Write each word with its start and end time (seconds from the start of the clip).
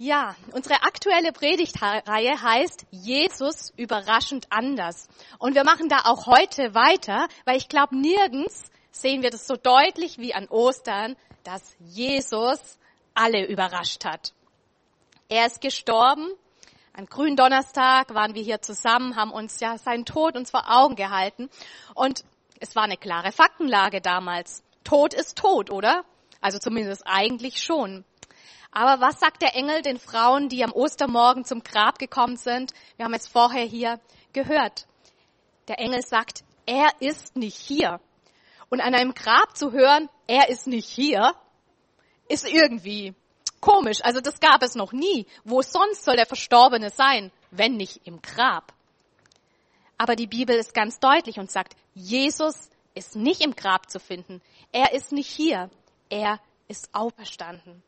Ja, 0.00 0.36
unsere 0.52 0.84
aktuelle 0.84 1.32
Predigtreihe 1.32 2.40
heißt 2.40 2.86
Jesus 2.92 3.72
überraschend 3.76 4.46
anders. 4.48 5.08
Und 5.40 5.56
wir 5.56 5.64
machen 5.64 5.88
da 5.88 6.02
auch 6.04 6.26
heute 6.26 6.72
weiter, 6.72 7.26
weil 7.44 7.56
ich 7.56 7.68
glaube, 7.68 7.98
nirgends 7.98 8.70
sehen 8.92 9.22
wir 9.22 9.30
das 9.30 9.48
so 9.48 9.56
deutlich 9.56 10.18
wie 10.18 10.34
an 10.34 10.46
Ostern, 10.50 11.16
dass 11.42 11.74
Jesus 11.80 12.78
alle 13.12 13.44
überrascht 13.44 14.04
hat. 14.04 14.34
Er 15.28 15.46
ist 15.46 15.60
gestorben. 15.60 16.28
An 16.92 17.06
Gründonnerstag 17.06 18.14
waren 18.14 18.36
wir 18.36 18.42
hier 18.42 18.62
zusammen, 18.62 19.16
haben 19.16 19.32
uns 19.32 19.58
ja 19.58 19.78
seinen 19.78 20.04
Tod 20.04 20.36
uns 20.36 20.52
vor 20.52 20.70
Augen 20.70 20.94
gehalten. 20.94 21.50
Und 21.96 22.24
es 22.60 22.76
war 22.76 22.84
eine 22.84 22.98
klare 22.98 23.32
Faktenlage 23.32 24.00
damals. 24.00 24.62
Tod 24.84 25.12
ist 25.12 25.38
tot, 25.38 25.70
oder? 25.70 26.04
Also 26.40 26.60
zumindest 26.60 27.02
eigentlich 27.04 27.60
schon. 27.64 28.04
Aber 28.70 29.00
was 29.00 29.18
sagt 29.18 29.42
der 29.42 29.56
Engel 29.56 29.82
den 29.82 29.98
Frauen, 29.98 30.48
die 30.48 30.62
am 30.62 30.72
Ostermorgen 30.72 31.44
zum 31.44 31.62
Grab 31.62 31.98
gekommen 31.98 32.36
sind? 32.36 32.72
Wir 32.96 33.04
haben 33.04 33.14
es 33.14 33.26
vorher 33.26 33.64
hier 33.64 34.00
gehört. 34.32 34.86
Der 35.68 35.78
Engel 35.78 36.02
sagt, 36.02 36.44
er 36.66 36.90
ist 37.00 37.36
nicht 37.36 37.56
hier. 37.56 38.00
Und 38.68 38.80
an 38.80 38.94
einem 38.94 39.14
Grab 39.14 39.56
zu 39.56 39.72
hören, 39.72 40.08
er 40.26 40.50
ist 40.50 40.66
nicht 40.66 40.88
hier, 40.88 41.34
ist 42.28 42.46
irgendwie 42.46 43.14
komisch. 43.60 44.04
Also 44.04 44.20
das 44.20 44.40
gab 44.40 44.62
es 44.62 44.74
noch 44.74 44.92
nie. 44.92 45.26
Wo 45.44 45.62
sonst 45.62 46.04
soll 46.04 46.16
der 46.16 46.26
Verstorbene 46.26 46.90
sein, 46.90 47.32
wenn 47.50 47.76
nicht 47.76 48.06
im 48.06 48.20
Grab? 48.20 48.74
Aber 49.96 50.14
die 50.14 50.26
Bibel 50.26 50.56
ist 50.56 50.74
ganz 50.74 51.00
deutlich 51.00 51.38
und 51.38 51.50
sagt, 51.50 51.74
Jesus 51.94 52.70
ist 52.94 53.16
nicht 53.16 53.40
im 53.40 53.56
Grab 53.56 53.90
zu 53.90 53.98
finden. 53.98 54.42
Er 54.72 54.92
ist 54.92 55.12
nicht 55.12 55.30
hier. 55.30 55.70
Er 56.10 56.38
ist 56.68 56.94
auferstanden. 56.94 57.82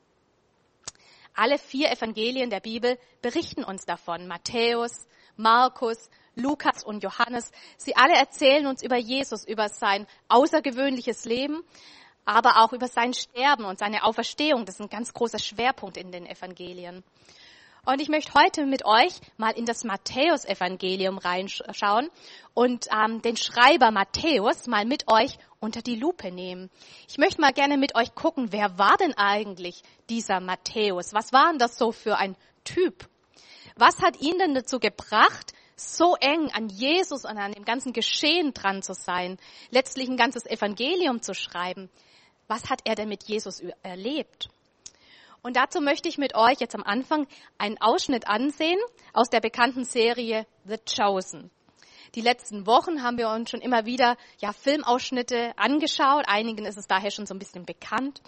Alle 1.34 1.58
vier 1.58 1.90
Evangelien 1.90 2.50
der 2.50 2.60
Bibel 2.60 2.98
berichten 3.22 3.64
uns 3.64 3.86
davon. 3.86 4.26
Matthäus, 4.26 5.06
Markus, 5.36 6.10
Lukas 6.34 6.84
und 6.84 7.02
Johannes. 7.02 7.50
Sie 7.76 7.96
alle 7.96 8.14
erzählen 8.14 8.66
uns 8.66 8.82
über 8.82 8.96
Jesus, 8.96 9.46
über 9.46 9.68
sein 9.68 10.06
außergewöhnliches 10.28 11.24
Leben, 11.24 11.62
aber 12.24 12.62
auch 12.62 12.72
über 12.72 12.88
sein 12.88 13.14
Sterben 13.14 13.64
und 13.64 13.78
seine 13.78 14.04
Auferstehung. 14.04 14.64
Das 14.64 14.76
ist 14.76 14.80
ein 14.80 14.88
ganz 14.88 15.12
großer 15.12 15.38
Schwerpunkt 15.38 15.96
in 15.96 16.12
den 16.12 16.26
Evangelien. 16.26 17.02
Und 17.86 18.02
ich 18.02 18.10
möchte 18.10 18.34
heute 18.34 18.66
mit 18.66 18.84
euch 18.84 19.14
mal 19.38 19.52
in 19.52 19.64
das 19.64 19.84
Matthäus-Evangelium 19.84 21.16
reinschauen 21.16 22.10
und 22.52 22.86
ähm, 22.92 23.22
den 23.22 23.38
Schreiber 23.38 23.90
Matthäus 23.90 24.66
mal 24.66 24.84
mit 24.84 25.10
euch 25.10 25.38
unter 25.60 25.82
die 25.82 25.94
Lupe 25.94 26.32
nehmen. 26.32 26.70
Ich 27.06 27.18
möchte 27.18 27.40
mal 27.40 27.52
gerne 27.52 27.76
mit 27.76 27.94
euch 27.94 28.14
gucken, 28.14 28.50
wer 28.50 28.78
war 28.78 28.96
denn 28.96 29.14
eigentlich 29.16 29.82
dieser 30.08 30.40
Matthäus? 30.40 31.12
Was 31.12 31.32
war 31.32 31.50
denn 31.50 31.58
das 31.58 31.76
so 31.76 31.92
für 31.92 32.16
ein 32.16 32.34
Typ? 32.64 33.08
Was 33.76 34.00
hat 34.00 34.20
ihn 34.20 34.38
denn 34.38 34.54
dazu 34.54 34.80
gebracht, 34.80 35.52
so 35.76 36.16
eng 36.16 36.50
an 36.52 36.68
Jesus 36.68 37.24
und 37.24 37.36
an 37.36 37.52
dem 37.52 37.64
ganzen 37.64 37.92
Geschehen 37.92 38.52
dran 38.52 38.82
zu 38.82 38.94
sein, 38.94 39.38
letztlich 39.70 40.08
ein 40.08 40.16
ganzes 40.16 40.46
Evangelium 40.46 41.22
zu 41.22 41.34
schreiben? 41.34 41.90
Was 42.48 42.70
hat 42.70 42.80
er 42.84 42.94
denn 42.94 43.08
mit 43.08 43.24
Jesus 43.24 43.62
erlebt? 43.82 44.48
Und 45.42 45.56
dazu 45.56 45.80
möchte 45.80 46.08
ich 46.08 46.18
mit 46.18 46.34
euch 46.34 46.60
jetzt 46.60 46.74
am 46.74 46.82
Anfang 46.82 47.26
einen 47.58 47.80
Ausschnitt 47.80 48.28
ansehen 48.28 48.78
aus 49.12 49.30
der 49.30 49.40
bekannten 49.40 49.84
Serie 49.84 50.46
The 50.64 50.76
Chosen. 50.78 51.50
Die 52.14 52.20
letzten 52.20 52.66
Wochen 52.66 53.02
haben 53.02 53.18
wir 53.18 53.28
uns 53.28 53.50
schon 53.50 53.60
immer 53.60 53.86
wieder 53.86 54.16
ja, 54.38 54.52
Filmausschnitte 54.52 55.52
angeschaut. 55.56 56.24
Einigen 56.26 56.64
ist 56.64 56.76
es 56.76 56.88
daher 56.88 57.10
schon 57.12 57.26
so 57.26 57.34
ein 57.34 57.38
bisschen 57.38 57.64
bekannt. 57.64 58.20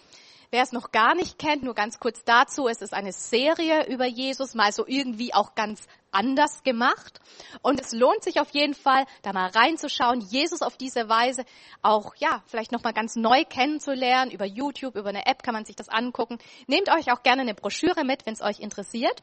Wer 0.52 0.64
es 0.64 0.72
noch 0.72 0.92
gar 0.92 1.14
nicht 1.14 1.38
kennt, 1.38 1.62
nur 1.62 1.72
ganz 1.72 1.98
kurz 1.98 2.24
dazu, 2.24 2.68
es 2.68 2.82
ist 2.82 2.92
eine 2.92 3.12
Serie 3.12 3.86
über 3.86 4.04
Jesus, 4.04 4.54
mal 4.54 4.70
so 4.70 4.86
irgendwie 4.86 5.32
auch 5.32 5.54
ganz 5.54 5.88
anders 6.10 6.62
gemacht. 6.62 7.20
Und 7.62 7.80
es 7.80 7.92
lohnt 7.92 8.22
sich 8.22 8.38
auf 8.38 8.50
jeden 8.50 8.74
Fall, 8.74 9.06
da 9.22 9.32
mal 9.32 9.48
reinzuschauen, 9.48 10.20
Jesus 10.20 10.60
auf 10.60 10.76
diese 10.76 11.08
Weise 11.08 11.46
auch, 11.80 12.14
ja, 12.16 12.42
vielleicht 12.44 12.70
nochmal 12.70 12.92
ganz 12.92 13.16
neu 13.16 13.46
kennenzulernen. 13.46 14.30
Über 14.30 14.44
YouTube, 14.44 14.94
über 14.94 15.08
eine 15.08 15.24
App 15.24 15.42
kann 15.42 15.54
man 15.54 15.64
sich 15.64 15.74
das 15.74 15.88
angucken. 15.88 16.36
Nehmt 16.66 16.90
euch 16.90 17.10
auch 17.10 17.22
gerne 17.22 17.40
eine 17.40 17.54
Broschüre 17.54 18.04
mit, 18.04 18.26
wenn 18.26 18.34
es 18.34 18.42
euch 18.42 18.60
interessiert. 18.60 19.22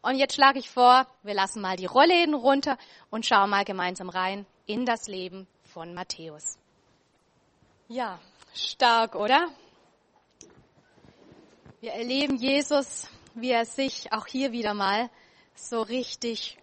Und 0.00 0.16
jetzt 0.16 0.34
schlage 0.34 0.58
ich 0.58 0.70
vor, 0.70 1.06
wir 1.22 1.34
lassen 1.34 1.60
mal 1.60 1.76
die 1.76 1.84
Rollläden 1.84 2.32
runter 2.32 2.78
und 3.10 3.26
schauen 3.26 3.50
mal 3.50 3.66
gemeinsam 3.66 4.08
rein 4.08 4.46
in 4.64 4.86
das 4.86 5.08
Leben 5.08 5.46
von 5.62 5.92
Matthäus. 5.92 6.56
Ja, 7.88 8.18
stark, 8.54 9.14
oder? 9.14 9.46
Wir 11.80 11.92
erleben 11.92 12.36
Jesus, 12.36 13.08
wie 13.34 13.52
er 13.52 13.64
sich 13.64 14.12
auch 14.12 14.26
hier 14.26 14.52
wieder 14.52 14.74
mal 14.74 15.08
so 15.54 15.80
richtig 15.80 16.58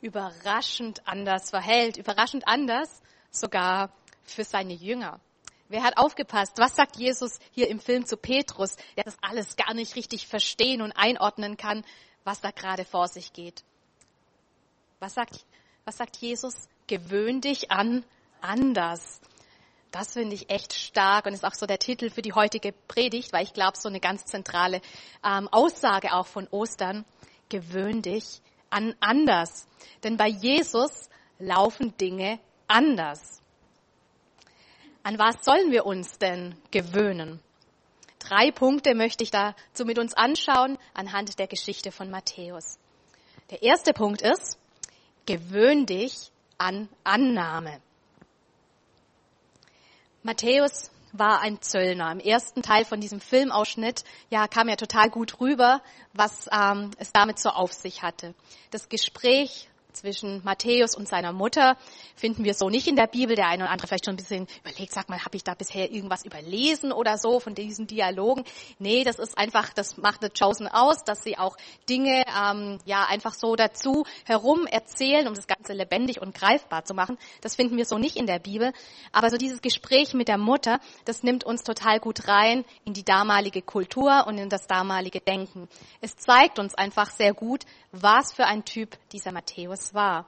überraschend 0.00 1.06
anders 1.06 1.50
verhält, 1.50 1.98
überraschend 1.98 2.48
anders 2.48 3.02
sogar 3.30 3.92
für 4.24 4.44
seine 4.44 4.72
Jünger. 4.72 5.20
Wer 5.68 5.82
hat 5.82 5.98
aufgepasst? 5.98 6.54
Was 6.56 6.74
sagt 6.74 6.96
Jesus 6.96 7.38
hier 7.50 7.68
im 7.68 7.80
Film 7.80 8.06
zu 8.06 8.16
Petrus, 8.16 8.76
der 8.96 9.04
das 9.04 9.18
alles 9.20 9.56
gar 9.56 9.74
nicht 9.74 9.94
richtig 9.94 10.26
verstehen 10.26 10.80
und 10.80 10.92
einordnen 10.92 11.58
kann, 11.58 11.84
was 12.24 12.40
da 12.40 12.50
gerade 12.50 12.86
vor 12.86 13.08
sich 13.08 13.34
geht? 13.34 13.64
Was 15.00 15.12
sagt, 15.12 15.44
was 15.84 15.98
sagt 15.98 16.16
Jesus? 16.16 16.54
Gewöhn 16.86 17.42
dich 17.42 17.70
an 17.70 18.06
anders. 18.40 19.20
Das 19.92 20.14
finde 20.14 20.34
ich 20.34 20.48
echt 20.48 20.72
stark 20.72 21.26
und 21.26 21.34
ist 21.34 21.44
auch 21.44 21.54
so 21.54 21.66
der 21.66 21.78
Titel 21.78 22.08
für 22.08 22.22
die 22.22 22.32
heutige 22.32 22.72
Predigt, 22.72 23.32
weil 23.34 23.44
ich 23.44 23.52
glaube, 23.52 23.76
so 23.76 23.90
eine 23.90 24.00
ganz 24.00 24.24
zentrale 24.24 24.80
ähm, 25.22 25.48
Aussage 25.48 26.14
auch 26.14 26.26
von 26.26 26.48
Ostern. 26.48 27.04
Gewöhn 27.50 28.00
dich 28.00 28.40
an 28.70 28.94
anders. 29.00 29.66
Denn 30.02 30.16
bei 30.16 30.28
Jesus 30.28 31.10
laufen 31.38 31.94
Dinge 31.98 32.40
anders. 32.68 33.42
An 35.02 35.18
was 35.18 35.44
sollen 35.44 35.70
wir 35.70 35.84
uns 35.84 36.18
denn 36.18 36.54
gewöhnen? 36.70 37.40
Drei 38.18 38.50
Punkte 38.50 38.94
möchte 38.94 39.24
ich 39.24 39.30
dazu 39.30 39.84
mit 39.84 39.98
uns 39.98 40.14
anschauen 40.14 40.78
anhand 40.94 41.38
der 41.38 41.48
Geschichte 41.48 41.92
von 41.92 42.10
Matthäus. 42.10 42.78
Der 43.50 43.62
erste 43.62 43.92
Punkt 43.92 44.22
ist, 44.22 44.58
gewöhn 45.26 45.84
dich 45.84 46.32
an 46.56 46.88
Annahme. 47.04 47.82
Matthäus 50.22 50.90
war 51.12 51.40
ein 51.40 51.60
Zöllner. 51.60 52.10
Im 52.12 52.20
ersten 52.20 52.62
Teil 52.62 52.84
von 52.84 53.00
diesem 53.00 53.20
Filmausschnitt 53.20 54.04
ja, 54.30 54.48
kam 54.48 54.68
ja 54.68 54.76
total 54.76 55.10
gut 55.10 55.40
rüber, 55.40 55.82
was 56.12 56.48
ähm, 56.52 56.90
es 56.98 57.12
damit 57.12 57.38
so 57.38 57.50
auf 57.50 57.72
sich 57.72 58.02
hatte. 58.02 58.34
Das 58.70 58.88
Gespräch 58.88 59.68
zwischen 59.92 60.42
Matthäus 60.44 60.96
und 60.96 61.08
seiner 61.08 61.32
Mutter 61.32 61.76
finden 62.16 62.44
wir 62.44 62.54
so 62.54 62.70
nicht 62.70 62.86
in 62.86 62.96
der 62.96 63.06
Bibel. 63.06 63.36
Der 63.36 63.48
eine 63.48 63.64
oder 63.64 63.72
andere 63.72 63.88
vielleicht 63.88 64.06
schon 64.06 64.14
ein 64.14 64.16
bisschen 64.16 64.46
überlegt, 64.64 64.92
sag 64.92 65.08
mal, 65.08 65.24
habe 65.24 65.36
ich 65.36 65.44
da 65.44 65.54
bisher 65.54 65.90
irgendwas 65.90 66.24
überlesen 66.24 66.92
oder 66.92 67.18
so 67.18 67.40
von 67.40 67.54
diesen 67.54 67.86
Dialogen? 67.86 68.44
Nee, 68.78 69.04
das 69.04 69.18
ist 69.18 69.36
einfach, 69.36 69.72
das 69.72 69.96
macht 69.96 70.22
The 70.22 70.28
Chosen 70.30 70.68
aus, 70.68 71.04
dass 71.04 71.22
sie 71.22 71.38
auch 71.38 71.56
Dinge 71.88 72.24
ähm, 72.26 72.78
ja 72.84 73.06
einfach 73.08 73.34
so 73.34 73.56
dazu 73.56 74.04
herum 74.24 74.66
erzählen, 74.66 75.28
um 75.28 75.34
das 75.34 75.46
Ganze 75.46 75.72
lebendig 75.72 76.20
und 76.20 76.34
greifbar 76.34 76.84
zu 76.84 76.94
machen. 76.94 77.18
Das 77.40 77.56
finden 77.56 77.76
wir 77.76 77.84
so 77.84 77.98
nicht 77.98 78.16
in 78.16 78.26
der 78.26 78.38
Bibel. 78.38 78.72
Aber 79.12 79.30
so 79.30 79.36
dieses 79.36 79.62
Gespräch 79.62 80.14
mit 80.14 80.28
der 80.28 80.38
Mutter, 80.38 80.80
das 81.04 81.22
nimmt 81.22 81.44
uns 81.44 81.62
total 81.62 82.00
gut 82.00 82.28
rein 82.28 82.64
in 82.84 82.94
die 82.94 83.04
damalige 83.04 83.62
Kultur 83.62 84.26
und 84.26 84.38
in 84.38 84.48
das 84.48 84.66
damalige 84.66 85.20
Denken. 85.20 85.68
Es 86.00 86.16
zeigt 86.16 86.58
uns 86.58 86.74
einfach 86.74 87.10
sehr 87.10 87.34
gut, 87.34 87.64
was 87.92 88.32
für 88.32 88.46
ein 88.46 88.64
Typ 88.64 88.96
dieser 89.10 89.32
Matthäus 89.32 89.94
war. 89.94 90.26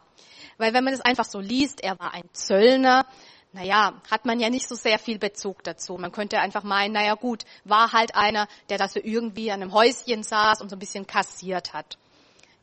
Weil 0.59 0.73
wenn 0.75 0.85
man 0.85 0.95
es 0.95 1.01
einfach 1.01 1.25
so 1.25 1.41
liest, 1.41 1.83
er 1.83 1.99
war 1.99 2.15
ein 2.15 2.29
Zöllner, 2.33 3.07
naja, 3.53 3.95
hat 4.11 4.25
man 4.25 4.41
ja 4.41 4.51
nicht 4.51 4.69
so 4.69 4.75
sehr 4.75 4.99
viel 4.99 5.19
Bezug 5.19 5.63
dazu. 5.63 5.97
Man 5.97 6.13
könnte 6.13 6.41
einfach 6.41 6.65
meinen, 6.65 6.93
naja 6.93 7.15
gut, 7.15 7.45
war 7.65 7.93
halt 7.93 8.15
einer, 8.17 8.49
der 8.69 8.79
da 8.79 8.89
so 8.89 9.01
irgendwie 9.03 9.51
an 9.51 9.63
einem 9.63 9.73
Häuschen 9.73 10.23
saß 10.23 10.61
und 10.61 10.71
so 10.71 10.77
ein 10.77 10.81
bisschen 10.81 11.07
kassiert 11.07 11.73
hat. 11.73 11.97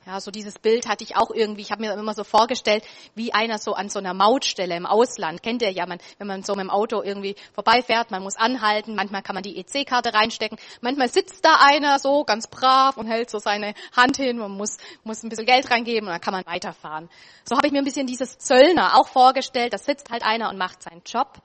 Ja, 0.08 0.20
so 0.20 0.32
dieses 0.32 0.58
Bild 0.58 0.88
hatte 0.88 1.04
ich 1.04 1.16
auch 1.16 1.30
irgendwie, 1.30 1.62
ich 1.62 1.72
habe 1.72 1.82
mir 1.82 1.94
immer 1.94 2.16
so 2.16 2.24
vorgestellt, 2.24 2.84
wie 3.14 3.36
einer 3.36 3.60
so 3.60 3.76
an 3.76 3.88
so 3.88 4.00
einer 4.00 4.16
Mautstelle 4.16 4.76
im 4.76 4.88
Ausland, 4.88 5.44
kennt 5.44 5.62
ihr 5.62 5.70
ja, 5.70 5.86
man, 5.86 6.00
wenn 6.18 6.26
man 6.26 6.42
so 6.42 6.54
mit 6.54 6.64
dem 6.64 6.72
Auto 6.72 7.04
irgendwie 7.04 7.36
vorbeifährt, 7.54 8.10
man 8.10 8.24
muss 8.24 8.36
anhalten, 8.36 8.96
manchmal 8.96 9.22
kann 9.22 9.36
man 9.36 9.44
die 9.44 9.60
EC-Karte 9.60 10.12
reinstecken, 10.12 10.58
manchmal 10.82 11.08
sitzt 11.08 11.46
da 11.46 11.58
einer 11.60 12.00
so 12.00 12.24
ganz 12.24 12.48
brav 12.48 12.98
und 12.98 13.06
hält 13.06 13.30
so 13.30 13.38
seine 13.38 13.76
Hand 13.96 14.18
hin, 14.18 14.40
man 14.40 14.50
muss, 14.52 14.78
muss 15.04 15.22
ein 15.22 15.30
bisschen 15.30 15.46
Geld 15.46 15.70
reingeben 15.70 16.08
und 16.08 16.14
dann 16.14 16.22
kann 16.22 16.34
man 16.34 16.48
weiterfahren. 16.48 17.08
So 17.48 17.56
habe 17.56 17.68
ich 17.68 17.74
mir 17.74 17.80
ein 17.80 17.86
bisschen 17.86 18.08
dieses 18.08 18.40
Zöllner 18.40 19.00
auch 19.00 19.08
vorgestellt, 19.08 19.72
da 19.72 19.78
sitzt 19.78 20.10
halt 20.10 20.24
einer 20.24 20.50
und 20.50 20.58
macht 20.58 20.82
seinen 20.82 21.04
Job. 21.06 21.38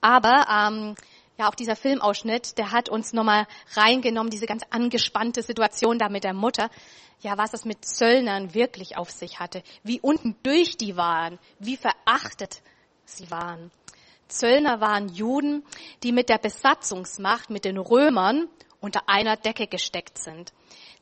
Aber 0.00 0.46
ähm, 0.48 0.94
ja, 1.40 1.48
auch 1.48 1.54
dieser 1.54 1.74
Filmausschnitt, 1.74 2.58
der 2.58 2.70
hat 2.70 2.90
uns 2.90 3.14
nochmal 3.14 3.46
reingenommen, 3.72 4.30
diese 4.30 4.44
ganz 4.44 4.62
angespannte 4.68 5.42
Situation 5.42 5.98
da 5.98 6.10
mit 6.10 6.22
der 6.22 6.34
Mutter. 6.34 6.68
Ja, 7.20 7.38
was 7.38 7.54
es 7.54 7.64
mit 7.64 7.82
Zöllnern 7.82 8.52
wirklich 8.52 8.98
auf 8.98 9.10
sich 9.10 9.40
hatte, 9.40 9.62
wie 9.82 10.00
unten 10.00 10.36
durch 10.42 10.76
die 10.76 10.98
waren, 10.98 11.38
wie 11.58 11.78
verachtet 11.78 12.60
sie 13.06 13.30
waren. 13.30 13.70
Zöllner 14.28 14.82
waren 14.82 15.08
Juden, 15.08 15.64
die 16.02 16.12
mit 16.12 16.28
der 16.28 16.36
Besatzungsmacht, 16.36 17.48
mit 17.48 17.64
den 17.64 17.78
Römern 17.78 18.48
unter 18.80 19.08
einer 19.08 19.36
Decke 19.36 19.66
gesteckt 19.66 20.18
sind. 20.18 20.52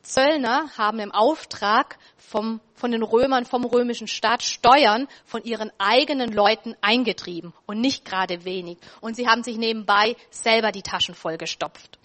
Zöllner 0.01 0.69
haben 0.77 0.99
im 0.99 1.11
Auftrag 1.11 1.97
vom, 2.17 2.61
von 2.75 2.91
den 2.91 3.03
Römern, 3.03 3.45
vom 3.45 3.65
römischen 3.65 4.07
Staat 4.07 4.43
Steuern 4.43 5.07
von 5.25 5.43
ihren 5.43 5.71
eigenen 5.77 6.31
Leuten 6.31 6.75
eingetrieben 6.81 7.53
und 7.65 7.81
nicht 7.81 8.05
gerade 8.05 8.45
wenig. 8.45 8.77
Und 9.01 9.15
sie 9.15 9.27
haben 9.27 9.43
sich 9.43 9.57
nebenbei 9.57 10.15
selber 10.29 10.71
die 10.71 10.83
Taschen 10.83 11.15
vollgestopft. 11.15 11.99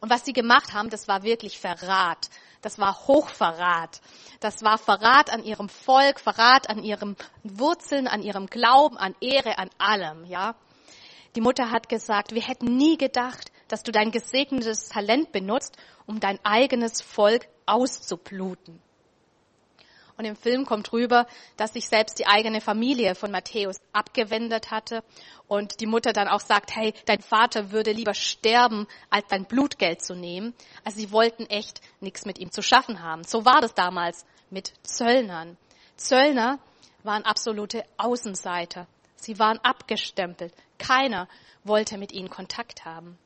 Und 0.00 0.10
was 0.10 0.24
sie 0.24 0.32
gemacht 0.32 0.72
haben, 0.72 0.90
das 0.90 1.08
war 1.08 1.22
wirklich 1.22 1.58
Verrat. 1.58 2.28
Das 2.62 2.78
war 2.78 3.06
Hochverrat. 3.06 4.00
Das 4.40 4.62
war 4.62 4.78
Verrat 4.78 5.30
an 5.30 5.44
ihrem 5.44 5.68
Volk, 5.68 6.20
Verrat 6.20 6.68
an 6.68 6.82
ihren 6.82 7.16
Wurzeln, 7.42 8.08
an 8.08 8.22
ihrem 8.22 8.46
Glauben, 8.46 8.96
an 8.96 9.14
Ehre, 9.20 9.58
an 9.58 9.70
allem, 9.78 10.24
ja. 10.24 10.54
Die 11.36 11.40
Mutter 11.40 11.70
hat 11.70 11.88
gesagt, 11.88 12.32
wir 12.32 12.42
hätten 12.42 12.76
nie 12.76 12.96
gedacht, 12.96 13.52
dass 13.68 13.82
du 13.82 13.92
dein 13.92 14.10
gesegnetes 14.10 14.88
Talent 14.88 15.32
benutzt, 15.32 15.76
um 16.06 16.20
dein 16.20 16.38
eigenes 16.44 17.00
Volk 17.00 17.48
auszubluten. 17.66 18.80
Und 20.18 20.24
im 20.24 20.36
Film 20.36 20.64
kommt 20.64 20.92
rüber, 20.92 21.26
dass 21.56 21.74
sich 21.74 21.88
selbst 21.88 22.18
die 22.18 22.26
eigene 22.26 22.62
Familie 22.62 23.14
von 23.14 23.30
Matthäus 23.30 23.76
abgewendet 23.92 24.70
hatte 24.70 25.04
und 25.46 25.80
die 25.80 25.86
Mutter 25.86 26.12
dann 26.12 26.28
auch 26.28 26.40
sagt, 26.40 26.74
hey, 26.74 26.94
dein 27.04 27.20
Vater 27.20 27.70
würde 27.70 27.92
lieber 27.92 28.14
sterben, 28.14 28.86
als 29.10 29.26
dein 29.28 29.44
Blutgeld 29.44 30.02
zu 30.02 30.14
nehmen. 30.14 30.54
Also 30.84 31.00
sie 31.00 31.12
wollten 31.12 31.44
echt 31.46 31.82
nichts 32.00 32.24
mit 32.24 32.38
ihm 32.38 32.50
zu 32.50 32.62
schaffen 32.62 33.02
haben. 33.02 33.24
So 33.24 33.44
war 33.44 33.60
das 33.60 33.74
damals 33.74 34.24
mit 34.48 34.72
Zöllnern. 34.84 35.58
Zöllner 35.96 36.60
waren 37.02 37.24
absolute 37.24 37.84
Außenseiter. 37.98 38.86
Sie 39.16 39.38
waren 39.38 39.58
abgestempelt. 39.58 40.54
Keiner 40.78 41.28
wollte 41.62 41.98
mit 41.98 42.12
ihnen 42.12 42.30
Kontakt 42.30 42.84
haben. 42.86 43.18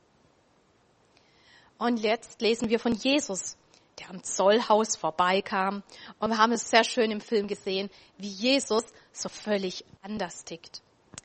Und 1.81 1.97
jetzt 1.97 2.41
lesen 2.41 2.69
wir 2.69 2.79
von 2.79 2.93
Jesus, 2.93 3.57
der 3.97 4.11
am 4.11 4.21
Zollhaus 4.21 4.95
vorbeikam. 4.95 5.81
Und 6.19 6.29
wir 6.29 6.37
haben 6.37 6.51
es 6.51 6.69
sehr 6.69 6.83
schön 6.83 7.09
im 7.09 7.21
Film 7.21 7.47
gesehen, 7.47 7.89
wie 8.19 8.27
Jesus 8.27 8.83
so 9.11 9.29
völlig 9.29 9.83
anders 10.03 10.45
tickt. 10.45 10.83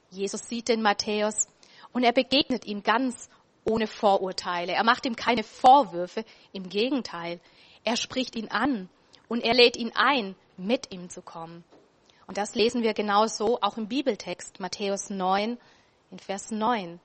Jesus 0.09 0.49
sieht 0.49 0.69
den 0.69 0.81
Matthäus 0.81 1.47
und 1.93 2.05
er 2.05 2.13
begegnet 2.13 2.65
ihm 2.65 2.83
ganz 2.83 3.29
ohne 3.67 3.87
Vorurteile. 3.87 4.73
Er 4.73 4.83
macht 4.83 5.05
ihm 5.05 5.15
keine 5.15 5.43
Vorwürfe, 5.43 6.25
im 6.55 6.71
Gegenteil. 6.71 7.39
Er 7.85 7.99
spricht 7.99 8.35
ihn 8.35 8.49
an 8.49 8.89
und 9.29 9.45
er 9.45 9.53
lädt 9.53 9.77
ihn 9.77 9.93
ein, 9.95 10.37
mit 10.57 10.91
ihm 10.91 11.11
zu 11.11 11.21
kommen. 11.21 11.65
Und 12.27 12.39
das 12.39 12.55
lesen 12.55 12.83
wir 12.83 12.95
genauso 12.95 13.61
auch 13.61 13.77
im 13.77 13.89
Bibeltext, 13.89 14.59
Matthäus 14.59 15.11
9, 15.11 15.59
in 16.11 16.19
Vers 16.19 16.51
9. 16.51 16.99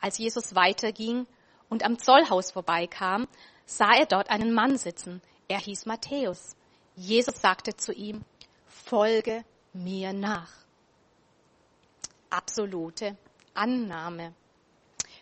Als 0.00 0.16
Jesus 0.16 0.54
weiterging 0.54 1.26
und 1.74 1.82
am 1.82 1.98
Zollhaus 1.98 2.52
vorbeikam, 2.52 3.26
sah 3.66 3.94
er 3.98 4.06
dort 4.06 4.30
einen 4.30 4.54
Mann 4.54 4.78
sitzen. 4.78 5.20
Er 5.48 5.58
hieß 5.58 5.86
Matthäus. 5.86 6.54
Jesus 6.94 7.40
sagte 7.40 7.76
zu 7.76 7.92
ihm, 7.92 8.24
folge 8.68 9.44
mir 9.72 10.12
nach. 10.12 10.52
Absolute 12.30 13.16
Annahme. 13.54 14.34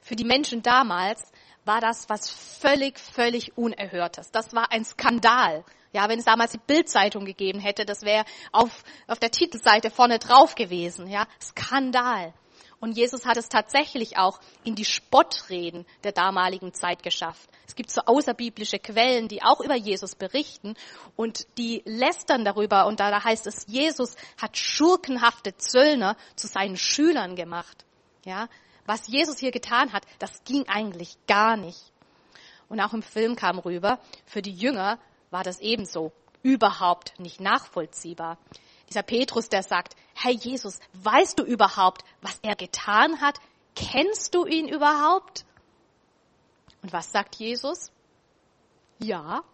Für 0.03 0.15
die 0.15 0.27
Menschen 0.27 0.63
damals 0.63 1.33
war 1.65 1.81
das 1.81 2.11
was 2.11 2.29
völlig, 2.29 2.99
völlig 2.99 3.57
Unerhörtes. 3.57 4.31
Das 4.31 4.53
war 4.53 4.71
ein 4.73 4.85
Skandal. 4.85 5.65
Ja, 5.95 6.11
wenn 6.11 6.19
es 6.19 6.27
damals 6.27 6.53
die 6.53 6.59
Bildzeitung 6.59 7.25
gegeben 7.25 7.61
hätte, 7.61 7.87
das 7.87 8.03
wäre 8.03 8.27
auf, 8.51 8.85
auf 9.07 9.19
der 9.19 9.31
Titelseite 9.31 9.89
vorne 9.91 10.19
drauf 10.19 10.55
gewesen. 10.55 11.09
Ja, 11.09 11.27
Skandal. 11.41 12.35
Und 12.83 12.97
Jesus 12.97 13.25
hat 13.27 13.37
es 13.37 13.49
tatsächlich 13.49 14.19
auch 14.19 14.41
in 14.65 14.75
die 14.75 14.85
Spottreden 14.85 15.87
der 16.03 16.11
damaligen 16.11 16.75
Zeit 16.75 17.05
geschafft. 17.05 17.49
Es 17.65 17.77
gibt 17.77 17.93
so 17.93 18.01
außerbiblische 18.01 18.81
Quellen, 18.81 19.29
die 19.29 19.41
auch 19.41 19.61
über 19.61 19.77
Jesus 19.77 20.17
berichten 20.17 20.75
und 21.15 21.47
die 21.59 21.83
lästern 21.85 22.45
darüber. 22.45 22.87
Und 22.87 22.99
da 22.99 23.23
heißt 23.23 23.47
es, 23.47 23.67
Jesus 23.69 24.17
hat 24.37 24.57
schurkenhafte 24.57 25.57
Zöllner 25.57 26.17
zu 26.35 26.49
seinen 26.49 26.77
Schülern 26.77 27.37
gemacht. 27.37 27.85
Ja, 28.25 28.49
was 28.85 29.07
Jesus 29.07 29.39
hier 29.39 29.53
getan 29.53 29.93
hat, 29.93 30.03
das 30.19 30.43
ging 30.43 30.67
eigentlich 30.67 31.17
gar 31.29 31.57
nicht. 31.57 31.93
Und 32.69 32.81
auch 32.81 32.95
im 32.95 33.03
Film 33.05 33.37
kam 33.37 33.61
rüber, 33.61 34.01
für 34.27 34.43
die 34.43 34.55
Jünger 34.55 34.99
war 35.31 35.45
das 35.45 35.61
ebenso 35.61 36.11
überhaupt 36.43 37.21
nicht 37.21 37.41
nachvollziehbar. 37.41 38.39
Dieser 38.93 39.03
Petrus, 39.03 39.49
der 39.49 39.63
sagt, 39.63 39.97
Herr 40.13 40.33
Jesus, 40.33 40.79
weißt 40.93 41.39
du 41.39 41.45
überhaupt, 41.45 42.05
was 42.21 42.39
er 42.43 42.55
getan 42.57 43.23
hat? 43.23 43.39
Kennst 43.75 44.35
du 44.35 44.45
ihn 44.45 44.69
überhaupt? 44.69 45.47
Und 46.83 46.93
was 46.93 47.11
sagt 47.11 47.37
Jesus? 47.37 47.91
Ja. 48.99 49.45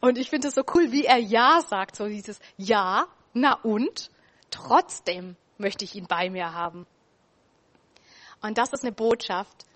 Und 0.00 0.16
ich 0.16 0.30
finde 0.30 0.48
es 0.48 0.54
so 0.54 0.62
cool, 0.74 0.90
wie 0.90 1.04
er 1.04 1.18
Ja 1.18 1.60
sagt, 1.68 1.96
so 1.96 2.08
dieses 2.08 2.40
Ja, 2.56 3.08
na 3.34 3.58
und? 3.62 4.10
Trotzdem 4.50 5.36
möchte 5.58 5.84
ich 5.84 5.94
ihn 5.94 6.06
bei 6.06 6.30
mir 6.30 6.54
haben. 6.54 6.86
Und 8.40 8.56
das 8.56 8.72
ist 8.72 8.84
eine 8.84 8.92
Botschaft, 8.92 9.66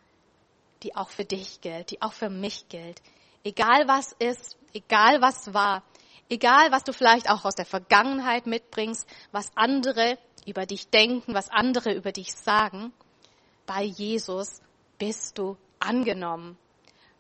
die 0.83 0.97
auch 0.97 1.11
für 1.11 1.27
dich 1.27 1.61
gilt, 1.61 1.91
die 1.91 2.01
auch 2.01 2.15
für 2.15 2.31
mich 2.31 2.71
gilt. 2.71 3.03
Egal 3.45 3.89
was 3.89 4.13
ist, 4.13 4.57
egal 4.73 5.21
was 5.21 5.53
war, 5.53 5.83
Egal, 6.29 6.73
was 6.73 6.85
du 6.85 6.93
vielleicht 6.93 7.31
auch 7.31 7.45
aus 7.45 7.55
der 7.55 7.67
Vergangenheit 7.67 8.47
mitbringst, 8.47 9.07
was 9.31 9.51
andere 9.57 10.19
über 10.47 10.67
dich 10.67 10.89
denken, 10.89 11.35
was 11.35 11.51
andere 11.51 11.95
über 11.95 12.13
dich 12.13 12.35
sagen, 12.35 12.93
bei 13.67 13.83
Jesus 13.83 14.61
bist 14.99 15.39
du 15.39 15.57
angenommen. 15.79 16.57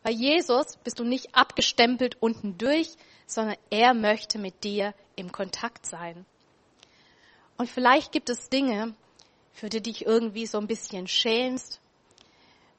Bei 0.02 0.10
Jesus 0.10 0.76
bist 0.84 0.98
du 0.98 1.04
nicht 1.04 1.34
abgestempelt 1.34 2.20
unten 2.20 2.58
durch, 2.58 2.94
sondern 3.26 3.56
er 3.70 3.94
möchte 3.94 4.38
mit 4.38 4.64
dir 4.64 4.94
im 5.16 5.32
Kontakt 5.32 5.86
sein. 5.86 6.26
Und 7.56 7.70
vielleicht 7.70 8.12
gibt 8.12 8.28
es 8.28 8.48
Dinge, 8.48 8.94
für 9.52 9.68
die 9.68 9.80
dich 9.80 10.04
irgendwie 10.04 10.46
so 10.46 10.58
ein 10.58 10.66
bisschen 10.66 11.06
schämst, 11.06 11.80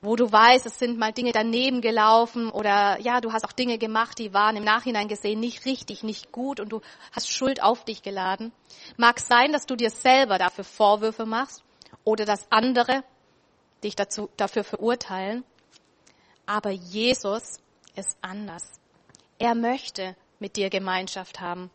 wo 0.06 0.16
du 0.16 0.32
weißt, 0.32 0.66
es 0.66 0.80
sind 0.80 0.98
mal 0.98 1.12
Dinge 1.12 1.32
daneben 1.32 1.82
gelaufen 1.82 2.50
oder 2.50 3.00
ja, 3.02 3.20
du 3.22 3.34
hast 3.34 3.44
auch 3.44 3.52
Dinge 3.52 3.78
gemacht, 3.78 4.20
die 4.20 4.34
waren 4.34 4.56
im 4.56 4.64
Nachhinein 4.64 5.08
gesehen 5.08 5.40
nicht 5.40 5.66
richtig, 5.66 6.04
nicht 6.04 6.32
gut 6.32 6.60
und 6.60 6.70
du 6.70 6.82
hast 7.12 7.32
Schuld 7.32 7.62
auf 7.62 7.84
dich 7.84 8.04
geladen. 8.04 8.52
Mag 8.98 9.20
sein, 9.20 9.52
dass 9.52 9.66
du 9.66 9.76
dir 9.76 9.90
selber 9.90 10.38
dafür 10.38 10.64
Vorwürfe 10.64 11.26
machst 11.26 11.64
oder 12.04 12.26
dass 12.26 12.52
andere 12.52 13.04
dich 13.84 13.96
dazu, 13.96 14.30
dafür 14.38 14.64
verurteilen. 14.64 15.44
Aber 16.46 16.70
Jesus 16.70 17.60
ist 17.96 18.18
anders. 18.22 18.80
Er 19.40 19.56
möchte 19.56 20.16
mit 20.40 20.56
dir 20.56 20.70
Gemeinschaft 20.70 21.42
haben. 21.42 21.72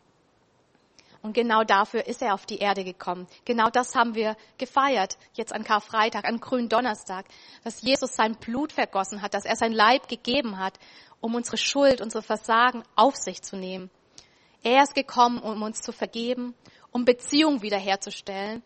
Und 1.23 1.35
genau 1.35 1.65
dafür 1.65 2.07
ist 2.07 2.23
er 2.23 2.33
auf 2.33 2.47
die 2.47 2.59
Erde 2.59 2.83
gekommen. 2.83 3.27
Genau 3.45 3.69
das 3.69 3.95
haben 3.95 4.15
wir 4.15 4.37
gefeiert, 4.57 5.19
jetzt 5.35 5.53
an 5.53 5.65
Karfreitag, 5.65 6.25
an 6.25 6.41
Gründonnerstag, 6.41 7.27
dass 7.63 7.83
Jesus 7.83 8.15
sein 8.15 8.37
Blut 8.37 8.73
vergossen 8.73 9.21
hat, 9.21 9.35
dass 9.35 9.45
er 9.45 9.57
sein 9.57 9.73
Leib 9.73 10.09
gegeben 10.09 10.59
hat, 10.59 10.79
um 11.21 11.35
unsere 11.35 11.59
Schuld, 11.59 12.01
unsere 12.01 12.23
Versagen 12.23 12.83
auf 12.97 13.17
sich 13.17 13.43
zu 13.43 13.57
nehmen. 13.57 13.91
Er 14.63 14.83
ist 14.83 14.95
gekommen, 14.95 15.39
um 15.39 15.63
uns 15.63 15.83
zu 15.83 15.93
vergeben, 15.93 16.55
um 16.91 17.05
Beziehung 17.05 17.61
wiederherzustellen 17.61 18.63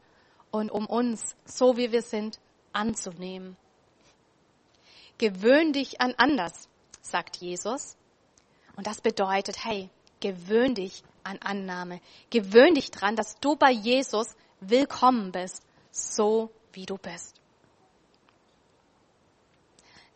und 0.52 0.70
um 0.70 0.87
uns, 0.87 1.37
so 1.44 1.76
wie 1.76 1.90
wir 1.90 2.02
sind, 2.02 2.38
anzunehmen. 2.73 3.56
Gewöhn 5.18 5.73
dich 5.73 6.00
an 6.00 6.14
anders, 6.16 6.68
sagt 7.00 7.37
Jesus. 7.37 7.96
Und 8.76 8.87
das 8.87 9.00
bedeutet, 9.00 9.64
hey, 9.64 9.90
gewöhn 10.25 10.75
dich 10.75 11.02
an 11.23 11.38
Annahme. 11.43 12.00
Gewöhn 12.31 12.75
dich 12.75 12.90
dran, 12.90 13.14
dass 13.14 13.38
du 13.40 13.57
bei 13.57 13.71
Jesus 13.71 14.35
willkommen 14.61 15.33
bist, 15.33 15.62
so 15.90 16.50
wie 16.73 16.87
du 16.87 16.97
bist. 16.97 17.38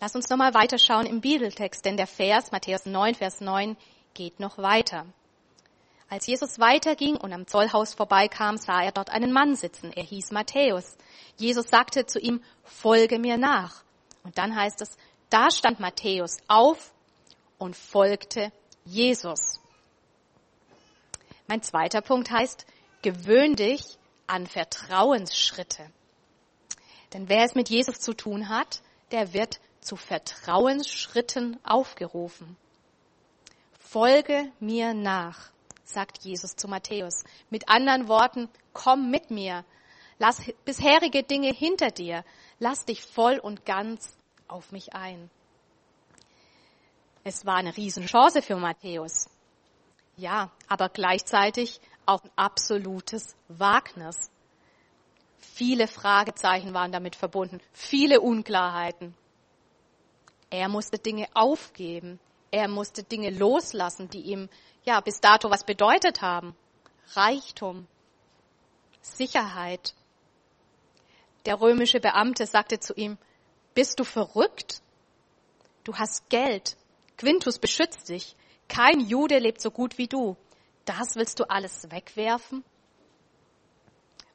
Lass 0.01 0.15
uns 0.15 0.31
nochmal 0.31 0.55
weiterschauen 0.55 1.05
im 1.05 1.21
Bibeltext, 1.21 1.85
denn 1.85 1.99
der 1.99 2.07
Vers, 2.07 2.53
Matthäus 2.53 2.87
9, 2.87 3.17
Vers 3.17 3.43
9, 3.43 3.77
geht 4.15 4.41
noch 4.41 4.57
weiter. 4.57 5.05
Als 6.09 6.27
Jesus 6.27 6.59
weiterging 6.59 7.19
und 7.19 7.35
am 7.35 7.47
Zollhaus 7.47 7.93
vorbeikam, 7.93 8.57
sah 8.57 8.83
er 8.83 8.93
dort 8.93 9.11
einen 9.11 9.31
Mann 9.31 9.57
sitzen. 9.57 9.93
Er 9.93 10.05
hieß 10.05 10.31
Matthäus. 10.31 10.97
Jesus 11.37 11.69
sagte 11.69 12.07
zu 12.07 12.19
ihm, 12.19 12.43
folge 12.65 13.19
mir 13.19 13.37
nach. 13.37 13.85
Und 14.25 14.39
dann 14.39 14.57
heißt 14.57 14.81
es, 14.81 14.97
da 15.29 15.51
stand 15.51 15.81
Matthäus 15.81 16.39
auf 16.49 16.95
und 17.59 17.77
folgte 17.77 18.53
Jesus. 18.87 19.61
Mein 21.49 21.63
zweiter 21.63 22.03
Punkt 22.03 22.31
heißt, 22.31 22.67
gewöhn 23.03 23.57
dich 23.57 23.99
an 24.27 24.47
Vertrauensschritte. 24.47 25.91
Denn 27.15 27.29
wer 27.31 27.45
es 27.45 27.55
mit 27.55 27.71
Jesus 27.71 28.01
zu 28.01 28.13
tun 28.13 28.51
hat, 28.51 28.83
der 29.13 29.33
wird 29.33 29.59
zu 29.81 29.97
Vertrauensschritten 29.97 31.59
aufgerufen. 31.65 32.57
Folge 33.79 34.53
mir 34.61 34.93
nach, 34.93 35.51
sagt 35.85 36.19
Jesus 36.19 36.55
zu 36.55 36.69
Matthäus. 36.69 37.25
Mit 37.49 37.71
anderen 37.71 38.09
Worten, 38.09 38.51
komm 38.75 39.11
mit 39.11 39.31
mir. 39.31 39.65
Lass 40.19 40.43
bisherige 40.67 41.23
Dinge 41.23 41.51
hinter 41.51 41.91
dir. 41.91 42.25
Lass 42.59 42.85
dich 42.85 43.03
voll 43.03 43.39
und 43.39 43.65
ganz 43.65 44.19
auf 44.49 44.73
mich 44.73 44.95
ein. 44.95 45.31
Es 47.25 47.47
war 47.47 47.57
eine 47.57 47.75
Riesenchance 47.75 48.43
für 48.43 48.57
Matthäus. 48.57 49.31
Ja, 50.19 50.51
aber 50.67 50.89
gleichzeitig 50.89 51.81
auch 52.05 52.23
ein 52.25 52.31
absolutes 52.35 53.37
Wagnis. 53.47 54.31
Viele 55.39 55.87
Fragezeichen 55.87 56.75
waren 56.75 56.91
damit 56.91 57.15
verbunden, 57.15 57.61
viele 57.73 58.21
Unklarheiten. 58.21 59.15
Er 60.51 60.69
musste 60.69 60.99
Dinge 60.99 61.29
aufgeben. 61.35 62.19
Er 62.51 62.67
musste 62.67 63.05
Dinge 63.05 63.31
loslassen, 63.31 64.09
die 64.11 64.23
ihm 64.23 64.49
ja 64.85 65.01
bis 65.01 65.21
dato 65.21 65.51
was 65.51 65.65
bedeutet 65.65 66.21
haben. 66.21 66.57
Reichtum, 67.13 67.87
Sicherheit. 69.03 69.95
Der 71.47 71.61
römische 71.61 72.01
Beamte 72.01 72.47
sagte 72.47 72.81
zu 72.81 72.95
ihm, 72.95 73.19
bist 73.75 74.01
du 74.01 74.05
verrückt? 74.05 74.83
Du 75.85 75.95
hast 75.95 76.29
Geld. 76.29 76.77
Quintus 77.19 77.59
beschützt 77.59 78.09
dich. 78.09 78.35
Kein 78.69 79.01
Jude 79.01 79.39
lebt 79.39 79.61
so 79.61 79.71
gut 79.71 79.99
wie 79.99 80.07
du. 80.07 80.37
Das 80.85 81.17
willst 81.17 81.41
du 81.41 81.45
alles 81.51 81.91
wegwerfen? 81.91 82.65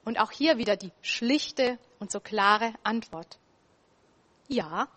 Und 0.06 0.20
auch 0.20 0.32
hier 0.32 0.58
wieder 0.58 0.75
die 0.75 0.92
schlichte 1.02 1.80
und 2.00 2.12
so 2.12 2.20
klare 2.20 2.74
Antwort. 2.84 3.40
Ja. 4.48 4.88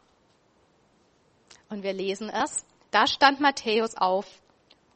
Und 1.69 1.83
wir 1.83 1.93
lesen 1.93 2.28
es. 2.28 2.64
Da 2.90 3.07
stand 3.07 3.40
Matthäus 3.40 3.95
auf 3.97 4.26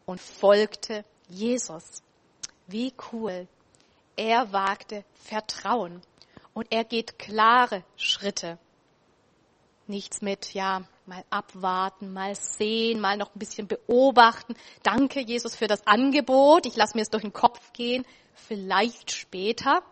und 0.07 0.21
folgte 0.21 1.05
Jesus. 1.29 2.03
Wie 2.67 2.93
cool. 3.13 3.47
Er 4.17 4.53
wagte 4.53 5.05
Vertrauen 5.15 6.03
und 6.53 6.67
er 6.71 6.85
geht 6.85 7.19
klare 7.19 7.85
Schritte. 7.97 8.59
Nichts 9.91 10.23
mit, 10.23 10.55
ja, 10.55 10.85
mal 11.07 11.25
abwarten, 11.31 12.13
mal 12.13 12.37
sehen, 12.37 13.01
mal 13.01 13.17
noch 13.17 13.35
ein 13.35 13.41
bisschen 13.41 13.67
beobachten. 13.67 14.55
Danke, 14.85 15.19
Jesus, 15.19 15.57
für 15.57 15.67
das 15.67 15.85
Angebot. 15.85 16.65
Ich 16.65 16.77
lasse 16.77 16.97
mir 16.97 17.03
es 17.03 17.11
durch 17.11 17.25
den 17.25 17.33
Kopf 17.33 17.73
gehen. 17.73 18.07
Vielleicht 18.33 19.11
später. 19.11 19.83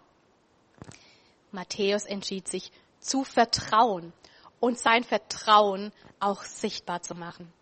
Matthäus 1.50 2.04
entschied 2.04 2.46
sich 2.46 2.70
zu 3.00 3.24
vertrauen 3.24 4.12
und 4.60 4.78
sein 4.78 5.02
Vertrauen 5.02 5.90
auch 6.20 6.44
sichtbar 6.44 7.02
zu 7.02 7.16
machen. 7.16 7.52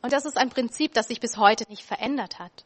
Und 0.00 0.14
das 0.14 0.24
ist 0.24 0.38
ein 0.38 0.48
Prinzip, 0.48 0.94
das 0.94 1.08
sich 1.08 1.20
bis 1.20 1.36
heute 1.36 1.64
nicht 1.68 1.84
verändert 1.84 2.38
hat. 2.38 2.64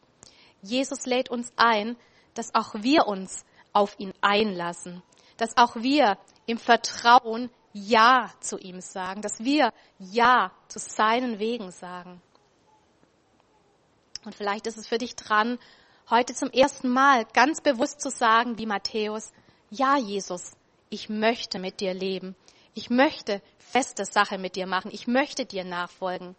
Jesus 0.61 1.05
lädt 1.05 1.29
uns 1.29 1.51
ein, 1.57 1.97
dass 2.33 2.55
auch 2.55 2.75
wir 2.75 3.07
uns 3.07 3.43
auf 3.73 3.99
ihn 3.99 4.13
einlassen, 4.21 5.03
dass 5.35 5.57
auch 5.57 5.75
wir 5.75 6.17
im 6.45 6.57
Vertrauen 6.57 7.49
Ja 7.77 8.31
zu 8.39 8.57
ihm 8.57 8.79
sagen, 8.79 9.21
dass 9.21 9.43
wir 9.43 9.73
Ja 9.99 10.53
zu 10.69 10.79
seinen 10.79 11.39
Wegen 11.39 11.71
sagen. 11.71 12.21
Und 14.23 14.33
vielleicht 14.33 14.65
ist 14.65 14.77
es 14.77 14.87
für 14.87 14.97
dich 14.97 15.17
dran, 15.17 15.59
heute 16.09 16.33
zum 16.33 16.49
ersten 16.51 16.87
Mal 16.87 17.25
ganz 17.33 17.59
bewusst 17.59 17.99
zu 17.99 18.09
sagen, 18.09 18.57
wie 18.57 18.65
Matthäus, 18.65 19.33
ja, 19.69 19.97
Jesus, 19.97 20.53
ich 20.89 21.09
möchte 21.09 21.59
mit 21.59 21.81
dir 21.81 21.93
leben. 21.93 22.37
Ich 22.75 22.89
möchte 22.89 23.41
feste 23.57 24.05
Sache 24.05 24.37
mit 24.37 24.55
dir 24.55 24.67
machen. 24.67 24.89
Ich 24.93 25.05
möchte 25.05 25.45
dir 25.45 25.65
nachfolgen. 25.65 26.37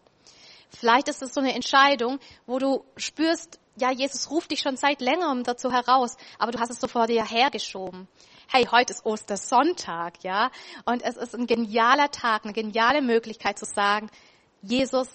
Vielleicht 0.71 1.09
ist 1.09 1.21
es 1.21 1.35
so 1.35 1.41
eine 1.41 1.55
Entscheidung, 1.55 2.19
wo 2.47 2.59
du 2.59 2.83
spürst, 2.97 3.61
ja, 3.77 3.91
Jesus 3.91 4.31
ruft 4.31 4.53
dich 4.53 4.61
schon 4.61 4.79
seit 4.79 5.03
längerem 5.03 5.45
dazu 5.45 5.71
heraus, 5.71 6.17
aber 6.39 6.53
du 6.53 6.61
hast 6.61 6.71
es 6.71 6.81
so 6.81 6.89
vor 6.89 7.07
dir 7.07 7.27
hergeschoben. 7.27 8.09
Hey, 8.49 8.69
heute 8.71 8.93
ist 8.93 9.05
Ostersonntag, 9.05 10.23
ja, 10.23 10.53
und 10.85 11.03
es 11.03 11.17
ist 11.17 11.35
ein 11.35 11.49
genialer 11.49 12.13
Tag, 12.13 12.45
eine 12.45 12.53
geniale 12.53 13.03
Möglichkeit 13.03 13.59
zu 13.59 13.65
sagen, 13.65 14.09
Jesus, 14.63 15.09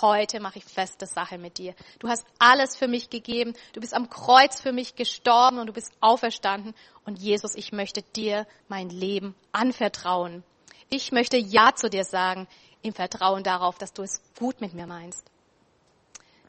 heute 0.00 0.40
mache 0.40 0.58
ich 0.58 0.64
feste 0.64 1.06
Sache 1.06 1.38
mit 1.38 1.58
dir. 1.58 1.76
Du 2.00 2.08
hast 2.08 2.26
alles 2.40 2.76
für 2.76 2.88
mich 2.88 3.08
gegeben, 3.08 3.54
du 3.72 3.80
bist 3.80 3.94
am 3.94 4.10
Kreuz 4.10 4.60
für 4.60 4.72
mich 4.72 4.96
gestorben 4.96 5.60
und 5.60 5.68
du 5.68 5.72
bist 5.72 5.92
auferstanden 6.00 6.74
und 7.04 7.20
Jesus, 7.20 7.54
ich 7.54 7.70
möchte 7.70 8.02
dir 8.02 8.48
mein 8.66 8.90
Leben 8.90 9.36
anvertrauen. 9.52 10.42
Ich 10.90 11.12
möchte 11.12 11.36
Ja 11.36 11.72
zu 11.74 11.88
dir 11.88 12.04
sagen 12.04 12.48
im 12.82 12.92
Vertrauen 12.92 13.44
darauf, 13.44 13.78
dass 13.78 13.92
du 13.92 14.02
es 14.02 14.20
gut 14.36 14.60
mit 14.60 14.74
mir 14.74 14.88
meinst. 14.88 15.30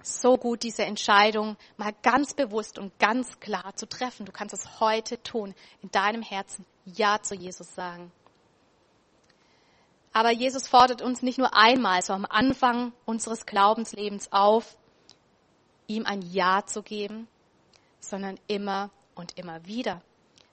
So 0.04 0.38
gut, 0.38 0.64
diese 0.64 0.86
Entscheidung 0.86 1.58
mal 1.76 1.94
ganz 2.04 2.34
bewusst 2.34 2.80
und 2.80 2.98
ganz 3.00 3.40
klar 3.40 3.76
zu 3.76 3.88
treffen. 3.88 4.26
Du 4.26 4.32
kannst 4.32 4.54
es 4.54 4.80
heute 4.80 5.22
tun, 5.22 5.54
in 5.82 5.92
deinem 5.92 6.22
Herzen 6.22 6.66
Ja 6.86 7.22
zu 7.22 7.36
Jesus 7.36 7.74
sagen. 7.76 8.12
Aber 10.14 10.32
Jesus 10.32 10.68
fordert 10.68 11.02
uns 11.02 11.22
nicht 11.22 11.38
nur 11.38 11.56
einmal, 11.56 12.02
so 12.02 12.14
am 12.14 12.26
Anfang 12.26 12.92
unseres 13.06 13.46
Glaubenslebens 13.46 14.32
auf, 14.32 14.78
ihm 15.88 16.06
ein 16.06 16.22
Ja 16.22 16.66
zu 16.66 16.82
geben, 16.82 17.28
sondern 18.00 18.40
immer 18.48 18.90
und 19.14 19.38
immer 19.38 19.66
wieder. 19.66 20.02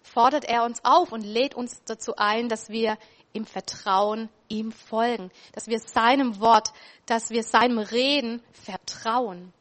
Fordert 0.02 0.44
er 0.44 0.64
uns 0.64 0.84
auf 0.84 1.12
und 1.12 1.22
lädt 1.22 1.54
uns 1.54 1.82
dazu 1.84 2.16
ein, 2.16 2.50
dass 2.50 2.68
wir 2.68 2.98
im 3.34 3.44
Vertrauen 3.44 4.30
ihm 4.48 4.72
folgen, 4.72 5.30
dass 5.52 5.66
wir 5.66 5.80
seinem 5.80 6.40
Wort, 6.40 6.72
dass 7.04 7.30
wir 7.30 7.42
seinem 7.42 7.78
Reden 7.78 8.42
vertrauen 8.52 9.52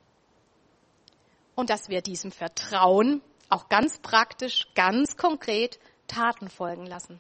und 1.56 1.70
dass 1.70 1.90
wir 1.90 2.02
diesem 2.02 2.32
Vertrauen 2.32 3.22
auch 3.50 3.68
ganz 3.70 4.00
praktisch, 4.00 4.68
ganz 4.76 5.18
konkret 5.18 5.80
Taten 6.08 6.50
folgen 6.50 6.86
lassen. 6.86 7.20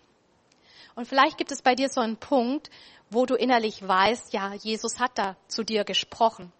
Und 0.95 1.07
vielleicht 1.07 1.37
gibt 1.37 1.51
es 1.51 1.63
bei 1.63 1.75
dir 1.75 1.89
so 1.89 2.01
einen 2.01 2.17
Punkt, 2.17 2.69
wo 3.09 3.25
du 3.25 3.35
innerlich 3.35 3.85
weißt, 3.85 4.31
ja, 4.31 4.53
Jesus 4.53 4.99
hat 4.99 5.17
da 5.17 5.35
zu 5.47 5.63
dir 5.63 5.83
gesprochen. 5.83 6.51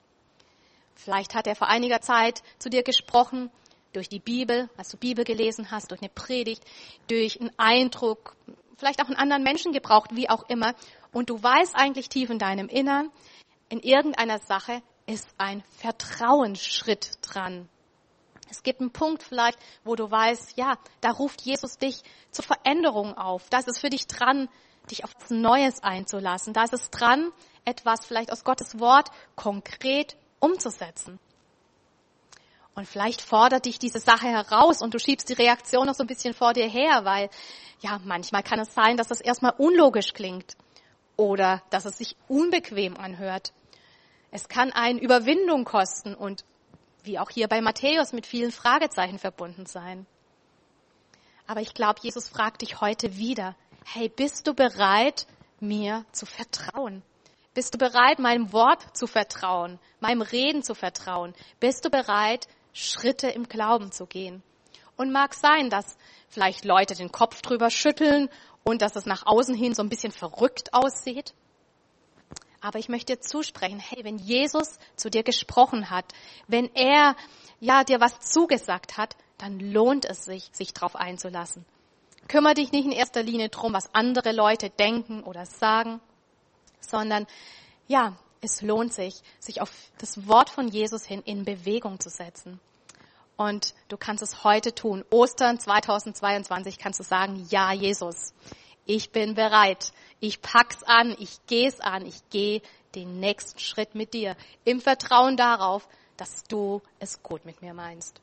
Vielleicht 0.96 1.36
hat 1.36 1.48
er 1.48 1.56
vor 1.56 1.68
einiger 1.68 2.02
Zeit 2.02 2.42
zu 2.58 2.70
dir 2.70 2.84
gesprochen 2.84 3.52
durch 3.94 4.10
die 4.10 4.20
Bibel, 4.20 4.70
als 4.76 4.90
du 4.90 4.98
Bibel 4.98 5.24
gelesen 5.24 5.70
hast, 5.70 5.92
durch 5.92 6.02
eine 6.02 6.10
Predigt, 6.10 6.64
durch 7.08 7.40
einen 7.40 7.52
Eindruck, 7.58 8.36
vielleicht 8.78 9.02
auch 9.02 9.08
einen 9.08 9.18
anderen 9.18 9.44
Menschen 9.44 9.72
gebraucht, 9.72 10.12
wie 10.14 10.30
auch 10.30 10.44
immer. 10.50 10.74
Und 11.12 11.30
du 11.30 11.42
weißt 11.42 11.76
eigentlich 11.76 12.10
tief 12.10 12.30
in 12.30 12.40
deinem 12.40 12.68
Innern, 12.68 13.12
in 13.70 13.80
irgendeiner 13.80 14.40
Sache 14.40 14.82
ist 15.06 15.28
ein 15.38 15.64
Vertrauensschritt 15.78 17.18
dran. 17.22 17.70
Es 18.50 18.62
gibt 18.62 18.82
einen 18.82 18.92
Punkt 18.92 19.24
vielleicht, 19.24 19.58
wo 19.84 19.96
du 19.96 20.10
weißt, 20.10 20.58
ja, 20.58 20.78
da 21.02 21.12
ruft 21.12 21.42
Jesus 21.42 21.78
dich 21.78 22.04
zur 22.30 22.46
Veränderung 22.46 23.18
auf. 23.18 23.50
Da 23.50 23.58
ist 23.58 23.68
es 23.68 23.80
für 23.80 23.90
dich 23.90 24.06
dran, 24.06 24.48
dich 24.92 25.04
auf 25.04 25.12
etwas 25.16 25.32
Neues 25.32 25.82
einzulassen. 25.82 26.54
Da 26.54 26.64
ist 26.64 26.74
es 26.74 26.92
dran, 26.92 27.32
etwas 27.66 28.06
vielleicht 28.06 28.32
aus 28.32 28.44
Gottes 28.44 28.80
Wort 28.80 29.10
konkret 29.36 30.18
umzusetzen. 30.40 31.20
Und 32.76 32.88
vielleicht 32.88 33.22
fordert 33.22 33.66
dich 33.66 33.78
diese 33.78 34.00
Sache 34.00 34.28
heraus 34.28 34.82
und 34.82 34.94
du 34.94 35.00
schiebst 35.00 35.30
die 35.30 35.34
Reaktion 35.34 35.86
noch 35.86 35.94
so 35.94 36.04
ein 36.04 36.08
bisschen 36.08 36.34
vor 36.34 36.54
dir 36.54 36.68
her, 36.68 37.06
weil 37.06 37.30
ja, 37.82 38.00
manchmal 38.04 38.42
kann 38.42 38.60
es 38.60 38.74
sein, 38.74 38.98
dass 38.98 39.10
das 39.10 39.22
erstmal 39.22 39.54
unlogisch 39.58 40.14
klingt 40.14 40.56
oder 41.16 41.62
dass 41.70 41.86
es 41.86 41.98
sich 41.98 42.16
unbequem 42.28 42.98
anhört. 42.98 43.54
Es 44.32 44.48
kann 44.48 44.72
einen 44.72 44.98
Überwindung 44.98 45.66
kosten 45.66 46.16
und 46.16 46.44
wie 47.04 47.20
auch 47.20 47.30
hier 47.30 47.48
bei 47.48 47.62
Matthäus 47.62 48.14
mit 48.14 48.26
vielen 48.26 48.52
Fragezeichen 48.52 49.20
verbunden 49.20 49.66
sein. 49.66 50.08
Aber 51.46 51.62
ich 51.62 51.74
glaube, 51.74 52.00
Jesus 52.02 52.30
fragt 52.30 52.62
dich 52.62 52.82
heute 52.82 53.18
wieder, 53.18 53.56
hey, 53.86 54.10
bist 54.10 54.48
du 54.48 54.54
bereit, 54.54 55.28
mir 55.60 56.06
zu 56.12 56.26
vertrauen? 56.26 57.04
Bist 57.54 57.74
du 57.74 57.78
bereit, 57.78 58.18
meinem 58.18 58.52
Wort 58.52 58.98
zu 58.98 59.06
vertrauen, 59.06 59.78
meinem 60.00 60.22
Reden 60.22 60.64
zu 60.64 60.74
vertrauen? 60.74 61.36
Bist 61.60 61.86
du 61.86 61.90
bereit, 61.90 62.48
Schritte 62.74 63.30
im 63.30 63.48
Glauben 63.48 63.92
zu 63.92 64.06
gehen. 64.06 64.44
Und 64.98 65.12
mag 65.12 65.34
sein, 65.34 65.70
dass 65.70 65.98
vielleicht 66.30 66.66
Leute 66.66 66.96
den 66.96 67.12
Kopf 67.12 67.42
drüber 67.42 67.70
schütteln 67.70 68.30
und 68.64 68.82
dass 68.82 68.96
es 68.96 69.06
nach 69.06 69.26
außen 69.26 69.56
hin 69.56 69.74
so 69.74 69.82
ein 69.82 69.90
bisschen 69.90 70.12
verrückt 70.12 70.74
aussieht. 70.74 71.34
Aber 72.62 72.80
ich 72.80 72.90
möchte 72.90 73.16
dir 73.16 73.22
zusprechen, 73.22 73.80
hey, 73.80 74.04
wenn 74.04 74.18
Jesus 74.18 74.78
zu 74.96 75.10
dir 75.10 75.24
gesprochen 75.24 75.90
hat, 75.90 76.06
wenn 76.48 76.74
er 76.76 77.16
ja 77.60 77.84
dir 77.84 78.00
was 78.00 78.20
zugesagt 78.20 78.98
hat, 78.98 79.16
dann 79.38 79.60
lohnt 79.60 80.06
es 80.06 80.26
sich, 80.26 80.50
sich 80.54 80.74
darauf 80.74 80.96
einzulassen. 80.96 81.66
Kümmer 82.28 82.54
dich 82.54 82.72
nicht 82.72 82.86
in 82.86 82.94
erster 82.94 83.22
Linie 83.22 83.50
drum, 83.50 83.74
was 83.74 83.94
andere 83.94 84.32
Leute 84.32 84.70
denken 84.70 85.24
oder 85.24 85.46
sagen, 85.46 86.00
sondern 86.80 87.28
ja, 87.88 88.16
es 88.44 88.62
lohnt 88.62 88.94
sich, 88.94 89.22
sich 89.40 89.62
auf 89.62 89.72
das 89.98 90.28
Wort 90.28 90.50
von 90.50 90.68
Jesus 90.68 91.06
hin 91.06 91.22
in 91.26 91.46
Bewegung 91.46 92.00
zu 92.00 92.10
setzen. 92.10 92.60
Und 93.38 93.74
du 93.88 93.98
kannst 93.98 94.22
es 94.22 94.44
heute 94.44 94.76
tun. 94.76 95.04
Ostern 95.10 95.60
2022 95.60 96.78
kannst 96.78 97.00
du 97.00 97.04
sagen, 97.04 97.48
ja, 97.50 97.72
Jesus, 97.72 98.34
ich 98.86 99.12
bin 99.12 99.34
bereit. 99.34 99.92
Ich 100.20 100.42
pack's 100.42 100.84
an, 100.84 101.16
ich 101.18 101.46
geh's 101.48 101.80
an, 101.80 102.06
ich 102.06 102.30
gehe 102.30 102.62
den 102.96 103.20
nächsten 103.20 103.60
Schritt 103.60 103.96
mit 103.96 104.14
dir. 104.14 104.36
Im 104.66 104.82
Vertrauen 104.82 105.36
darauf, 105.36 105.88
dass 106.18 106.44
du 106.44 106.82
es 107.00 107.24
gut 107.24 107.44
mit 107.46 107.62
mir 107.62 107.74
meinst. 107.74 108.22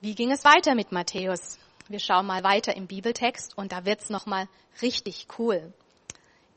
Wie 0.00 0.14
ging 0.14 0.30
es 0.30 0.44
weiter 0.44 0.74
mit 0.74 0.92
Matthäus? 0.92 1.58
Wir 1.88 1.98
schauen 1.98 2.26
mal 2.26 2.44
weiter 2.44 2.74
im 2.76 2.86
Bibeltext 2.86 3.58
und 3.58 3.72
da 3.72 3.84
wird's 3.84 4.08
noch 4.08 4.26
mal 4.26 4.48
richtig 4.80 5.26
cool. 5.38 5.72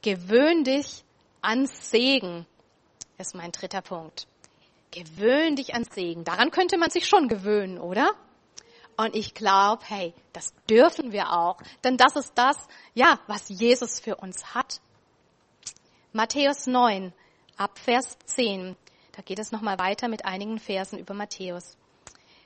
Gewöhn 0.07 0.63
dich 0.63 1.03
an 1.41 1.67
Segen. 1.67 2.45
Ist 3.17 3.35
mein 3.35 3.51
dritter 3.51 3.81
Punkt. 3.81 4.25
Gewöhn 4.91 5.57
dich 5.57 5.75
an 5.75 5.83
Segen. 5.83 6.23
Daran 6.23 6.49
könnte 6.49 6.77
man 6.77 6.89
sich 6.89 7.09
schon 7.09 7.27
gewöhnen, 7.27 7.77
oder? 7.77 8.13
Und 8.95 9.17
ich 9.17 9.33
glaube, 9.33 9.83
hey, 9.85 10.13
das 10.31 10.53
dürfen 10.69 11.11
wir 11.11 11.33
auch. 11.33 11.57
Denn 11.83 11.97
das 11.97 12.15
ist 12.15 12.31
das, 12.35 12.55
ja, 12.93 13.19
was 13.27 13.49
Jesus 13.49 13.99
für 13.99 14.15
uns 14.15 14.55
hat. 14.55 14.79
Matthäus 16.13 16.67
9, 16.67 17.11
ab 17.57 17.77
Vers 17.77 18.17
10. 18.27 18.77
Da 19.11 19.21
geht 19.23 19.39
es 19.39 19.51
nochmal 19.51 19.77
weiter 19.77 20.07
mit 20.07 20.23
einigen 20.23 20.57
Versen 20.57 20.99
über 20.99 21.13
Matthäus. 21.15 21.75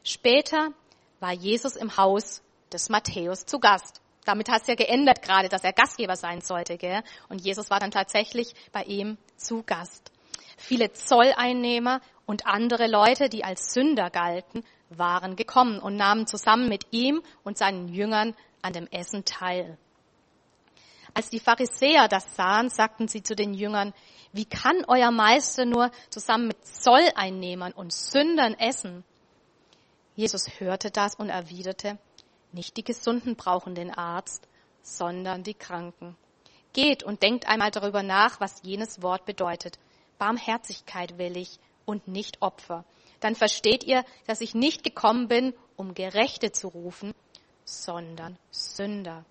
Später 0.03 0.73
war 1.19 1.31
Jesus 1.31 1.75
im 1.75 1.95
Haus 1.95 2.41
des 2.73 2.89
Matthäus 2.89 3.45
zu 3.45 3.59
Gast. 3.59 4.01
Damit 4.31 4.47
hat 4.47 4.61
es 4.61 4.67
ja 4.67 4.75
geändert 4.75 5.21
gerade, 5.21 5.49
dass 5.49 5.65
er 5.65 5.73
Gastgeber 5.73 6.15
sein 6.15 6.39
sollte. 6.39 6.77
Gell? 6.77 7.03
Und 7.27 7.41
Jesus 7.41 7.69
war 7.69 7.81
dann 7.81 7.91
tatsächlich 7.91 8.53
bei 8.71 8.83
ihm 8.83 9.17
zu 9.35 9.61
Gast. 9.61 10.09
Viele 10.55 10.93
Zolleinnehmer 10.93 11.99
und 12.25 12.47
andere 12.47 12.87
Leute, 12.87 13.27
die 13.27 13.43
als 13.43 13.73
Sünder 13.73 14.09
galten, 14.09 14.63
waren 14.89 15.35
gekommen 15.35 15.79
und 15.79 15.97
nahmen 15.97 16.27
zusammen 16.27 16.69
mit 16.69 16.85
ihm 16.91 17.21
und 17.43 17.57
seinen 17.57 17.89
Jüngern 17.89 18.33
an 18.61 18.71
dem 18.71 18.87
Essen 18.87 19.25
teil. 19.25 19.77
Als 21.13 21.29
die 21.29 21.41
Pharisäer 21.41 22.07
das 22.07 22.33
sahen, 22.37 22.69
sagten 22.69 23.09
sie 23.09 23.23
zu 23.23 23.35
den 23.35 23.53
Jüngern, 23.53 23.93
wie 24.31 24.45
kann 24.45 24.85
euer 24.87 25.11
Meister 25.11 25.65
nur 25.65 25.91
zusammen 26.09 26.47
mit 26.47 26.65
Zolleinnehmern 26.65 27.73
und 27.73 27.91
Sündern 27.91 28.53
essen? 28.53 29.03
Jesus 30.15 30.47
hörte 30.59 30.89
das 30.89 31.15
und 31.15 31.27
erwiderte, 31.27 31.97
nicht 32.53 32.77
die 32.77 32.83
Gesunden 32.83 33.35
brauchen 33.35 33.75
den 33.75 33.93
Arzt, 33.93 34.47
sondern 34.81 35.43
die 35.43 35.53
Kranken. 35.53 36.15
Geht 36.73 37.03
und 37.03 37.21
denkt 37.21 37.47
einmal 37.47 37.71
darüber 37.71 38.03
nach, 38.03 38.39
was 38.39 38.61
jenes 38.63 39.01
Wort 39.01 39.25
bedeutet. 39.25 39.77
Barmherzigkeit 40.17 41.17
will 41.17 41.37
ich 41.37 41.59
und 41.85 42.07
nicht 42.07 42.41
Opfer. 42.41 42.85
Dann 43.19 43.35
versteht 43.35 43.83
ihr, 43.83 44.03
dass 44.25 44.41
ich 44.41 44.55
nicht 44.55 44.83
gekommen 44.83 45.27
bin, 45.27 45.53
um 45.75 45.93
Gerechte 45.93 46.51
zu 46.51 46.69
rufen, 46.69 47.13
sondern 47.65 48.37
Sünder. 48.49 49.25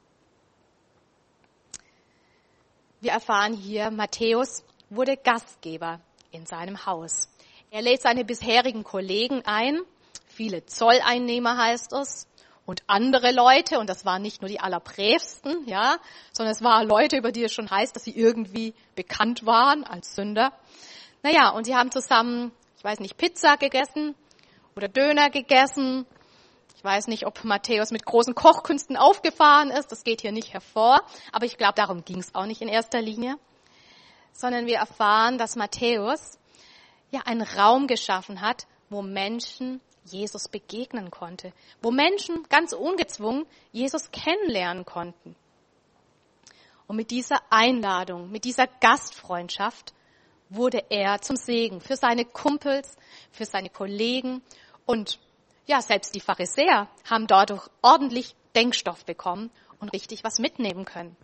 Wir 3.01 3.13
erfahren 3.13 3.55
hier, 3.55 3.91
Matthäus 3.91 4.63
wurde 4.91 5.17
Gastgeber 5.17 6.01
in 6.33 6.47
seinem 6.47 6.85
Haus. 6.87 7.29
Er 7.71 7.83
lädt 7.83 8.03
seine 8.03 8.25
bisherigen 8.25 8.85
Kollegen 8.85 9.43
ein, 9.45 9.81
viele 10.27 10.67
Zolleinnehmer 10.67 11.57
heißt 11.57 11.93
es, 11.95 12.27
und 12.67 12.83
andere 12.87 13.33
Leute, 13.33 13.79
und 13.79 13.89
das 13.89 14.05
waren 14.05 14.23
nicht 14.23 14.43
nur 14.43 14.49
die 14.49 14.61
Allerbrävsten, 14.61 15.67
ja, 15.67 15.97
sondern 16.33 16.55
es 16.55 16.63
waren 16.63 16.87
Leute, 16.87 17.17
über 17.17 17.33
die 17.33 17.45
es 17.45 17.53
schon 17.53 17.71
heißt, 17.71 17.97
dass 17.97 18.05
sie 18.05 18.17
irgendwie 18.17 18.75
bekannt 18.95 19.45
waren 19.47 19.85
als 19.85 20.15
Sünder. 20.15 20.53
Naja, 21.23 21.51
und 21.51 21.65
sie 21.65 21.75
haben 21.75 21.91
zusammen, 21.91 22.53
ich 22.79 22.85
weiß 22.85 23.01
nicht, 23.01 23.17
Pizza 23.17 23.57
gegessen 23.57 24.15
oder 24.77 24.89
Döner 24.89 25.31
gegessen. 25.31 26.07
Ich 26.77 26.85
weiß 26.85 27.09
nicht, 27.09 27.27
ob 27.27 27.45
Matthäus 27.45 27.91
mit 27.91 28.07
großen 28.07 28.35
Kochkünsten 28.35 28.97
aufgefahren 28.97 29.71
ist, 29.71 29.93
das 29.93 30.05
geht 30.05 30.23
hier 30.23 30.33
nicht 30.33 30.55
hervor, 30.55 31.01
aber 31.33 31.45
ich 31.45 31.59
glaube, 31.59 31.75
darum 31.75 32.05
ging 32.05 32.19
es 32.21 32.35
auch 32.35 32.47
nicht 32.47 32.63
in 32.63 32.69
erster 32.69 33.03
Linie, 33.03 33.37
sondern 34.33 34.67
wir 34.67 34.79
erfahren, 34.79 35.37
dass 35.37 35.57
Matthäus 35.57 36.39
ja 37.11 37.21
einen 37.27 37.43
Raum 37.43 37.87
geschaffen 37.87 38.41
hat, 38.41 38.67
wo 38.89 39.03
Menschen 39.03 39.81
Jesus 40.05 40.49
begegnen 40.49 41.11
konnte, 41.11 41.53
wo 41.83 41.91
Menschen 41.91 42.45
ganz 42.49 42.73
ungezwungen 42.73 43.47
Jesus 43.73 44.11
kennenlernen 44.11 44.85
konnten. 44.85 45.37
Und 46.87 46.97
mit 46.97 47.11
dieser 47.11 47.41
Einladung, 47.51 48.31
mit 48.31 48.45
dieser 48.45 48.67
Gastfreundschaft 48.67 49.95
wurde 50.49 50.85
er 50.91 51.21
zum 51.21 51.37
Segen 51.37 51.81
für 51.81 51.97
seine 51.97 52.25
Kumpels, 52.25 52.97
für 53.31 53.45
seine 53.45 53.71
Kollegen 53.71 54.43
und 54.87 55.21
ja, 55.67 55.81
selbst 55.81 56.17
die 56.17 56.21
Pharisäer 56.21 56.89
haben 57.09 57.29
dadurch 57.29 57.69
ordentlich 57.81 58.35
Denkstoff 58.57 59.05
bekommen 59.05 59.51
und 59.79 59.93
richtig 59.93 60.25
was 60.25 60.41
mitnehmen 60.41 60.85
können. 60.85 61.17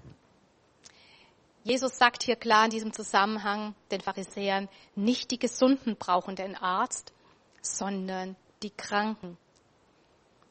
Jesus 1.64 1.98
sagt 1.98 2.22
hier 2.22 2.36
klar 2.36 2.66
in 2.66 2.70
diesem 2.70 2.92
Zusammenhang 2.92 3.74
den 3.90 4.00
Pharisäern, 4.00 4.68
nicht 4.94 5.32
die 5.32 5.38
Gesunden 5.40 5.96
brauchen 5.96 6.36
den 6.36 6.54
Arzt, 6.54 7.12
sondern 7.60 8.36
die 8.62 8.70
Kranken. 8.70 9.36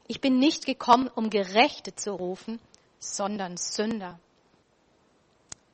Ich 0.08 0.22
bin 0.22 0.38
nicht 0.38 0.66
gekommen, 0.66 1.10
um 1.14 1.30
Gerechte 1.30 1.96
zu 1.96 2.12
rufen, 2.12 2.60
sondern 3.00 3.58
Sünder. 3.58 4.20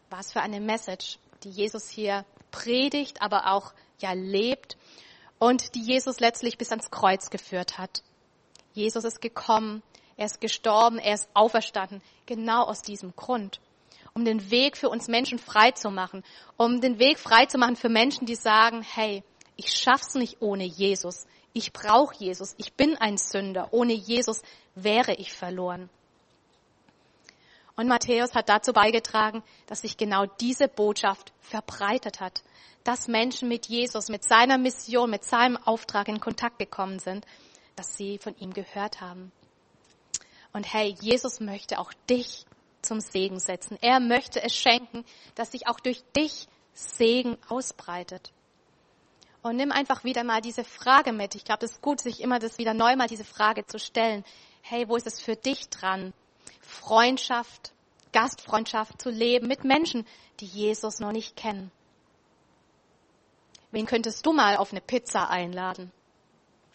Was 0.10 0.32
für 0.32 0.42
eine 0.42 0.60
Message, 0.60 1.20
die 1.44 1.50
Jesus 1.50 1.90
hier 1.90 2.26
predigt, 2.52 3.22
aber 3.22 3.52
auch 3.52 3.74
ja 4.00 4.14
lebt 4.14 4.78
und 5.40 5.76
die 5.76 5.82
Jesus 5.82 6.20
letztlich 6.20 6.58
bis 6.58 6.72
ans 6.72 6.92
Kreuz 6.92 7.30
geführt 7.30 7.78
hat. 7.78 8.04
Jesus 8.74 9.04
ist 9.04 9.22
gekommen, 9.22 9.84
er 10.18 10.26
ist 10.26 10.40
gestorben, 10.40 11.00
er 11.00 11.16
ist 11.16 11.30
auferstanden, 11.34 12.02
genau 12.26 12.64
aus 12.64 12.82
diesem 12.82 13.16
Grund, 13.16 13.60
um 14.14 14.24
den 14.24 14.52
Weg 14.52 14.78
für 14.78 14.90
uns 14.90 15.08
Menschen 15.08 15.40
frei 15.40 15.72
zu 15.72 15.90
machen, 15.90 16.24
um 16.58 16.80
den 16.80 17.00
Weg 17.00 17.18
frei 17.20 17.48
zu 17.48 17.58
machen 17.58 17.76
für 17.76 17.90
Menschen, 17.90 18.26
die 18.26 18.36
sagen, 18.36 18.82
hey, 18.82 19.24
ich 19.56 19.74
schaff's 19.74 20.16
nicht 20.16 20.42
ohne 20.42 20.64
Jesus. 20.64 21.26
Ich 21.54 21.74
brauche 21.74 22.16
Jesus. 22.16 22.56
Ich 22.58 22.74
bin 22.74 22.98
ein 22.98 23.18
Sünder. 23.18 23.70
Ohne 23.72 23.94
Jesus 23.94 24.42
wäre 24.76 25.14
ich 25.14 25.34
verloren. 25.34 25.90
Und 27.76 27.88
Matthäus 27.88 28.36
hat 28.36 28.50
dazu 28.50 28.74
beigetragen, 28.74 29.44
dass 29.66 29.82
sich 29.82 29.98
genau 29.98 30.26
diese 30.26 30.68
Botschaft 30.68 31.34
verbreitet 31.40 32.20
hat, 32.20 32.44
dass 32.84 33.08
Menschen 33.08 33.48
mit 33.48 33.68
Jesus, 33.68 34.10
mit 34.10 34.24
seiner 34.24 34.58
Mission, 34.58 35.10
mit 35.10 35.24
seinem 35.24 35.58
Auftrag 35.58 36.08
in 36.08 36.20
Kontakt 36.20 36.60
gekommen 36.60 37.00
sind, 37.00 37.26
dass 37.76 37.96
sie 37.96 38.18
von 38.18 38.38
ihm 38.38 38.54
gehört 38.54 39.02
haben. 39.02 39.32
Und 40.54 40.72
hey, 40.72 40.96
Jesus 41.02 41.40
möchte 41.40 41.80
auch 41.80 41.94
dich 42.10 42.46
zum 42.82 43.00
Segen 43.00 43.40
setzen. 43.40 43.78
Er 43.82 44.00
möchte 44.00 44.42
es 44.44 44.56
schenken, 44.56 45.06
dass 45.36 45.52
sich 45.52 45.68
auch 45.68 45.80
durch 45.80 46.04
dich 46.16 46.48
Segen 46.74 47.38
ausbreitet. 47.48 48.32
Und 49.44 49.56
nimm 49.56 49.72
einfach 49.72 50.04
wieder 50.04 50.24
mal 50.24 50.42
diese 50.42 50.64
Frage 50.64 51.12
mit. 51.14 51.36
Ich 51.36 51.44
glaube, 51.46 51.66
es 51.66 51.72
ist 51.72 51.82
gut, 51.82 52.00
sich 52.00 52.22
immer 52.22 52.40
das 52.40 52.58
wieder 52.58 52.74
neu 52.74 52.96
mal 52.96 53.08
diese 53.08 53.24
Frage 53.24 53.66
zu 53.66 53.80
stellen. 53.80 54.24
Hey, 54.62 54.88
wo 54.88 54.96
ist 54.96 55.08
es 55.08 55.20
für 55.20 55.36
dich 55.36 55.70
dran? 55.70 56.14
Freundschaft, 56.60 57.74
Gastfreundschaft 58.14 59.02
zu 59.02 59.10
leben 59.10 59.48
mit 59.48 59.64
Menschen, 59.64 60.06
die 60.40 60.46
Jesus 60.46 61.00
noch 61.00 61.12
nicht 61.12 61.36
kennen. 61.36 61.72
Wen 63.72 63.86
könntest 63.86 64.26
du 64.26 64.34
mal 64.34 64.58
auf 64.58 64.72
eine 64.72 64.82
Pizza 64.82 65.30
einladen? 65.30 65.92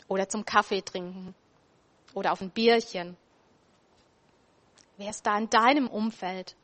Oder 0.09 0.29
zum 0.29 0.45
Kaffee 0.45 0.83
trinken? 0.83 1.35
Oder 2.15 2.33
auf 2.33 2.41
ein 2.41 2.51
Bierchen? 2.51 3.17
Wer 4.97 5.11
ist 5.11 5.27
da 5.27 5.37
in 5.37 5.51
deinem 5.51 5.89
Umfeld, 5.89 6.57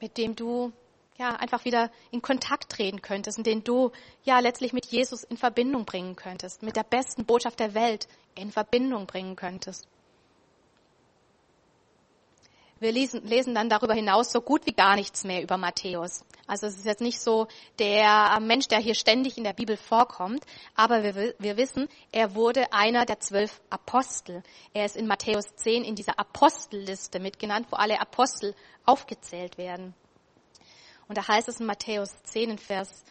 mit 0.00 0.18
dem 0.18 0.34
du 0.34 0.72
ja, 1.18 1.36
einfach 1.36 1.64
wieder 1.64 1.90
in 2.10 2.22
Kontakt 2.22 2.70
treten 2.70 3.02
könntest 3.02 3.38
und 3.38 3.46
den 3.46 3.64
du 3.64 3.92
ja 4.24 4.38
letztlich 4.38 4.72
mit 4.72 4.86
Jesus 4.86 5.24
in 5.24 5.36
Verbindung 5.36 5.84
bringen 5.84 6.16
könntest, 6.16 6.62
mit 6.62 6.76
der 6.76 6.84
besten 6.84 7.24
Botschaft 7.24 7.60
der 7.60 7.74
Welt 7.74 8.08
in 8.34 8.50
Verbindung 8.50 9.06
bringen 9.06 9.36
könntest. 9.36 9.86
Wir 12.82 12.90
lesen, 12.90 13.24
lesen 13.24 13.54
dann 13.54 13.68
darüber 13.68 13.94
hinaus 13.94 14.32
so 14.32 14.40
gut 14.40 14.66
wie 14.66 14.72
gar 14.72 14.96
nichts 14.96 15.22
mehr 15.22 15.40
über 15.40 15.56
Matthäus. 15.56 16.24
Also 16.48 16.66
es 16.66 16.76
ist 16.76 16.84
jetzt 16.84 17.00
nicht 17.00 17.20
so 17.20 17.46
der 17.78 18.40
Mensch, 18.40 18.66
der 18.66 18.80
hier 18.80 18.96
ständig 18.96 19.38
in 19.38 19.44
der 19.44 19.52
Bibel 19.52 19.76
vorkommt, 19.76 20.44
aber 20.74 21.04
wir, 21.04 21.34
wir 21.38 21.56
wissen, 21.56 21.88
er 22.10 22.34
wurde 22.34 22.72
einer 22.72 23.06
der 23.06 23.20
zwölf 23.20 23.60
Apostel. 23.70 24.42
Er 24.74 24.84
ist 24.84 24.96
in 24.96 25.06
Matthäus 25.06 25.54
10 25.54 25.84
in 25.84 25.94
dieser 25.94 26.18
Apostelliste 26.18 27.20
mitgenannt, 27.20 27.68
wo 27.70 27.76
alle 27.76 28.00
Apostel 28.00 28.52
aufgezählt 28.84 29.58
werden. 29.58 29.94
Und 31.12 31.18
da 31.18 31.28
heißt 31.28 31.46
es 31.48 31.60
in 31.60 31.66
Matthäus 31.66 32.22
10 32.22 32.52
in 32.52 32.56
Vers 32.56 33.04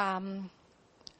ähm, 0.00 0.48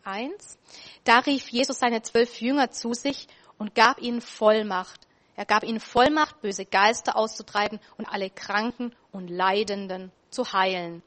1, 0.03 0.59
da 1.05 1.19
rief 1.19 1.51
Jesus 1.51 1.79
seine 1.79 2.01
zwölf 2.01 2.41
Jünger 2.41 2.71
zu 2.71 2.95
sich 2.95 3.29
und 3.59 3.75
gab 3.75 4.01
ihnen 4.01 4.23
Vollmacht. 4.23 5.07
Er 5.37 5.45
gab 5.45 5.63
ihnen 5.63 5.79
Vollmacht, 5.79 6.41
böse 6.41 6.65
Geister 6.65 7.17
auszutreiben 7.17 7.81
und 7.99 8.07
alle 8.07 8.31
Kranken 8.31 8.95
und 9.11 9.29
Leidenden 9.29 10.11
zu 10.31 10.55
heilen. 10.55 11.03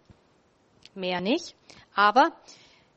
Mehr 0.93 1.21
nicht. 1.21 1.55
Aber 1.95 2.31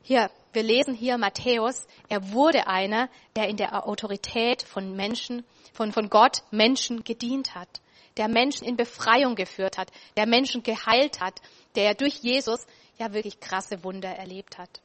hier, 0.03 0.29
wir 0.53 0.61
lesen 0.61 0.93
hier 0.93 1.17
Matthäus, 1.17 1.87
er 2.09 2.31
wurde 2.31 2.67
einer, 2.67 3.09
der 3.35 3.49
in 3.49 3.57
der 3.57 3.87
Autorität 3.87 4.61
von 4.61 4.95
Menschen, 4.95 5.43
von, 5.73 5.91
von 5.91 6.11
Gott 6.11 6.43
Menschen 6.51 7.03
gedient 7.03 7.55
hat, 7.55 7.81
der 8.17 8.27
Menschen 8.27 8.67
in 8.67 8.75
Befreiung 8.75 9.33
geführt 9.33 9.79
hat, 9.79 9.91
der 10.15 10.27
Menschen 10.27 10.61
geheilt 10.61 11.21
hat, 11.21 11.41
der 11.75 11.93
durch 11.93 12.15
Jesus 12.15 12.65
ja 12.97 13.13
wirklich 13.13 13.39
krasse 13.39 13.83
Wunder 13.83 14.09
erlebt 14.09 14.57
hat. 14.57 14.81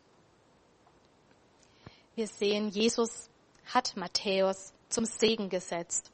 Wir 2.15 2.29
sehen, 2.29 2.69
Jesus 2.69 3.29
hat 3.73 3.97
Matthäus 3.97 4.73
zum 4.89 5.05
Segen 5.05 5.49
gesetzt. 5.49 6.11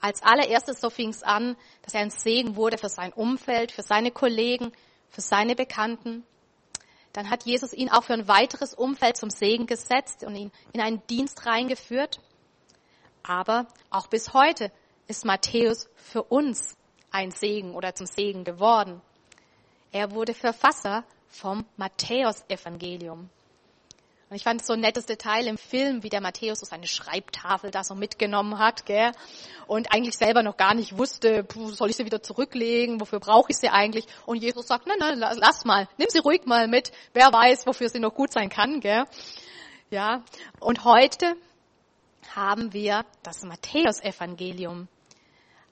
Als 0.00 0.22
allererstes 0.22 0.80
so 0.80 0.90
fing 0.90 1.10
es 1.10 1.22
an, 1.22 1.56
dass 1.82 1.94
er 1.94 2.00
ein 2.00 2.10
Segen 2.10 2.56
wurde 2.56 2.78
für 2.78 2.88
sein 2.88 3.12
Umfeld, 3.12 3.72
für 3.72 3.82
seine 3.82 4.10
Kollegen, 4.10 4.72
für 5.08 5.20
seine 5.20 5.54
Bekannten. 5.54 6.24
Dann 7.12 7.30
hat 7.30 7.44
Jesus 7.44 7.72
ihn 7.72 7.90
auch 7.90 8.04
für 8.04 8.14
ein 8.14 8.28
weiteres 8.28 8.74
Umfeld 8.74 9.16
zum 9.16 9.30
Segen 9.30 9.66
gesetzt 9.66 10.24
und 10.24 10.36
ihn 10.36 10.52
in 10.72 10.80
einen 10.80 11.06
Dienst 11.08 11.44
reingeführt. 11.46 12.20
Aber 13.22 13.66
auch 13.90 14.06
bis 14.06 14.32
heute 14.32 14.72
ist 15.06 15.24
Matthäus 15.24 15.88
für 15.96 16.22
uns 16.22 16.76
ein 17.10 17.30
Segen 17.30 17.74
oder 17.74 17.94
zum 17.94 18.06
Segen 18.06 18.44
geworden. 18.44 19.02
Er 19.92 20.12
wurde 20.12 20.34
Verfasser 20.34 21.04
vom 21.28 21.64
Matthäusevangelium. 21.76 23.28
Und 24.30 24.36
ich 24.36 24.44
fand 24.44 24.60
es 24.60 24.68
so 24.68 24.74
ein 24.74 24.80
nettes 24.80 25.06
Detail 25.06 25.48
im 25.48 25.58
Film, 25.58 26.04
wie 26.04 26.08
der 26.08 26.20
Matthäus 26.20 26.60
so 26.60 26.66
seine 26.66 26.86
Schreibtafel 26.86 27.72
da 27.72 27.82
so 27.82 27.96
mitgenommen 27.96 28.60
hat, 28.60 28.86
gell? 28.86 29.10
Und 29.66 29.92
eigentlich 29.92 30.16
selber 30.16 30.44
noch 30.44 30.56
gar 30.56 30.72
nicht 30.72 30.96
wusste, 30.96 31.44
soll 31.72 31.90
ich 31.90 31.96
sie 31.96 32.04
wieder 32.04 32.22
zurücklegen, 32.22 33.00
wofür 33.00 33.18
brauche 33.18 33.50
ich 33.50 33.56
sie 33.56 33.70
eigentlich? 33.70 34.06
Und 34.26 34.36
Jesus 34.36 34.68
sagt, 34.68 34.86
nein, 34.86 34.98
nein, 35.00 35.18
lass 35.18 35.64
mal, 35.64 35.88
nimm 35.98 36.06
sie 36.10 36.20
ruhig 36.20 36.46
mal 36.46 36.68
mit, 36.68 36.92
wer 37.12 37.32
weiß, 37.32 37.66
wofür 37.66 37.88
sie 37.88 37.98
noch 37.98 38.14
gut 38.14 38.32
sein 38.32 38.50
kann, 38.50 38.78
gell? 38.78 39.04
Ja. 39.90 40.22
Und 40.60 40.84
heute 40.84 41.34
haben 42.36 42.72
wir 42.72 43.04
das 43.24 43.42
Matthäusevangelium 43.42 44.86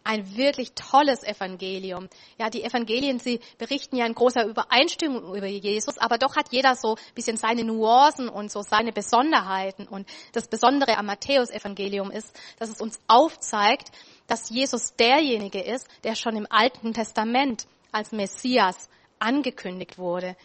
ein 0.05 0.37
wirklich 0.37 0.73
tolles 0.73 1.23
Evangelium. 1.23 2.09
Ja, 2.39 2.51
die 2.51 2.65
Evangelien, 2.65 3.19
sie 3.19 3.41
berichten 3.59 3.97
ja 3.97 4.07
in 4.07 4.15
großer 4.15 4.45
Übereinstimmung 4.47 5.35
über 5.35 5.47
Jesus, 5.47 5.99
aber 5.99 6.19
doch 6.19 6.37
hat 6.37 6.51
jeder 6.51 6.77
so 6.77 6.95
ein 6.95 7.15
bisschen 7.15 7.37
seine 7.37 7.65
Nuancen 7.65 8.29
und 8.29 8.51
so 8.51 8.63
seine 8.63 8.93
Besonderheiten. 8.93 9.87
Und 9.87 10.09
das 10.33 10.49
Besondere 10.49 10.97
am 10.97 11.07
Matthäus-Evangelium 11.07 12.11
ist, 12.11 12.35
dass 12.59 12.71
es 12.71 12.81
uns 12.81 12.99
aufzeigt, 13.07 13.93
dass 14.27 14.51
Jesus 14.51 14.95
derjenige 14.97 15.61
ist, 15.61 15.89
der 16.05 16.15
schon 16.15 16.37
im 16.37 16.47
Alten 16.49 16.95
Testament 16.95 17.67
als 17.93 18.13
Messias 18.13 18.89
angekündigt 19.19 19.99
wurde. 19.99 20.37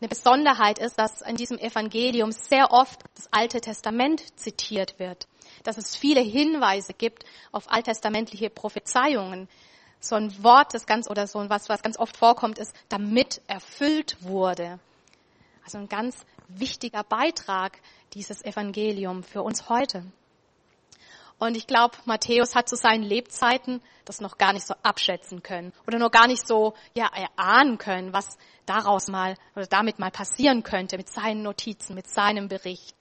Eine 0.00 0.08
Besonderheit 0.08 0.78
ist, 0.78 0.98
dass 0.98 1.22
in 1.22 1.36
diesem 1.36 1.58
Evangelium 1.58 2.32
sehr 2.32 2.70
oft 2.70 3.00
das 3.14 3.32
Alte 3.32 3.60
Testament 3.60 4.22
zitiert 4.38 4.98
wird 4.98 5.26
dass 5.62 5.78
es 5.78 5.96
viele 5.96 6.20
Hinweise 6.20 6.94
gibt 6.94 7.24
auf 7.52 7.70
alttestamentliche 7.70 8.50
Prophezeiungen. 8.50 9.48
So 10.00 10.16
ein 10.16 10.42
Wort, 10.42 10.74
das 10.74 10.86
ganz, 10.86 11.08
oder 11.08 11.26
so 11.26 11.48
was, 11.48 11.68
was 11.68 11.82
ganz 11.82 11.98
oft 11.98 12.16
vorkommt, 12.16 12.58
ist, 12.58 12.74
damit 12.88 13.40
erfüllt 13.46 14.16
wurde. 14.20 14.78
Also 15.64 15.78
ein 15.78 15.88
ganz 15.88 16.24
wichtiger 16.48 17.02
Beitrag 17.02 17.78
dieses 18.14 18.44
Evangelium 18.44 19.22
für 19.22 19.42
uns 19.42 19.68
heute. 19.68 20.04
Und 21.38 21.56
ich 21.56 21.66
glaube, 21.66 21.96
Matthäus 22.06 22.54
hat 22.54 22.68
zu 22.68 22.76
seinen 22.76 23.02
Lebzeiten 23.02 23.82
das 24.06 24.20
noch 24.20 24.38
gar 24.38 24.52
nicht 24.52 24.66
so 24.66 24.74
abschätzen 24.82 25.42
können 25.42 25.72
oder 25.86 25.98
noch 25.98 26.10
gar 26.10 26.26
nicht 26.26 26.46
so 26.46 26.74
ja, 26.94 27.08
erahnen 27.08 27.76
können, 27.76 28.12
was 28.12 28.38
daraus 28.64 29.08
mal 29.08 29.36
oder 29.54 29.66
damit 29.66 29.98
mal 29.98 30.10
passieren 30.10 30.62
könnte 30.62 30.96
mit 30.96 31.10
seinen 31.10 31.42
Notizen, 31.42 31.94
mit 31.94 32.08
seinem 32.08 32.48
Bericht. 32.48 32.96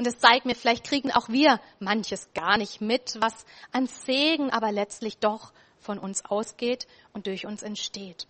Und 0.00 0.06
es 0.06 0.18
zeigt 0.18 0.46
mir, 0.46 0.54
vielleicht 0.54 0.84
kriegen 0.84 1.12
auch 1.12 1.28
wir 1.28 1.60
manches 1.78 2.30
gar 2.32 2.56
nicht 2.56 2.80
mit, 2.80 3.18
was 3.20 3.44
an 3.70 3.86
Segen 3.86 4.48
aber 4.48 4.72
letztlich 4.72 5.18
doch 5.18 5.52
von 5.78 5.98
uns 5.98 6.24
ausgeht 6.24 6.86
und 7.12 7.26
durch 7.26 7.44
uns 7.44 7.62
entsteht. 7.62 8.26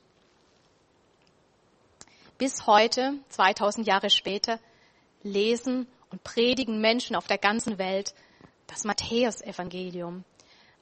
Bis 2.38 2.66
heute, 2.66 3.14
2000 3.28 3.86
Jahre 3.86 4.10
später, 4.10 4.58
lesen 5.22 5.86
und 6.10 6.24
predigen 6.24 6.80
Menschen 6.80 7.14
auf 7.14 7.28
der 7.28 7.38
ganzen 7.38 7.78
Welt 7.78 8.14
das 8.66 8.82
Matthäus-Evangelium. 8.82 10.24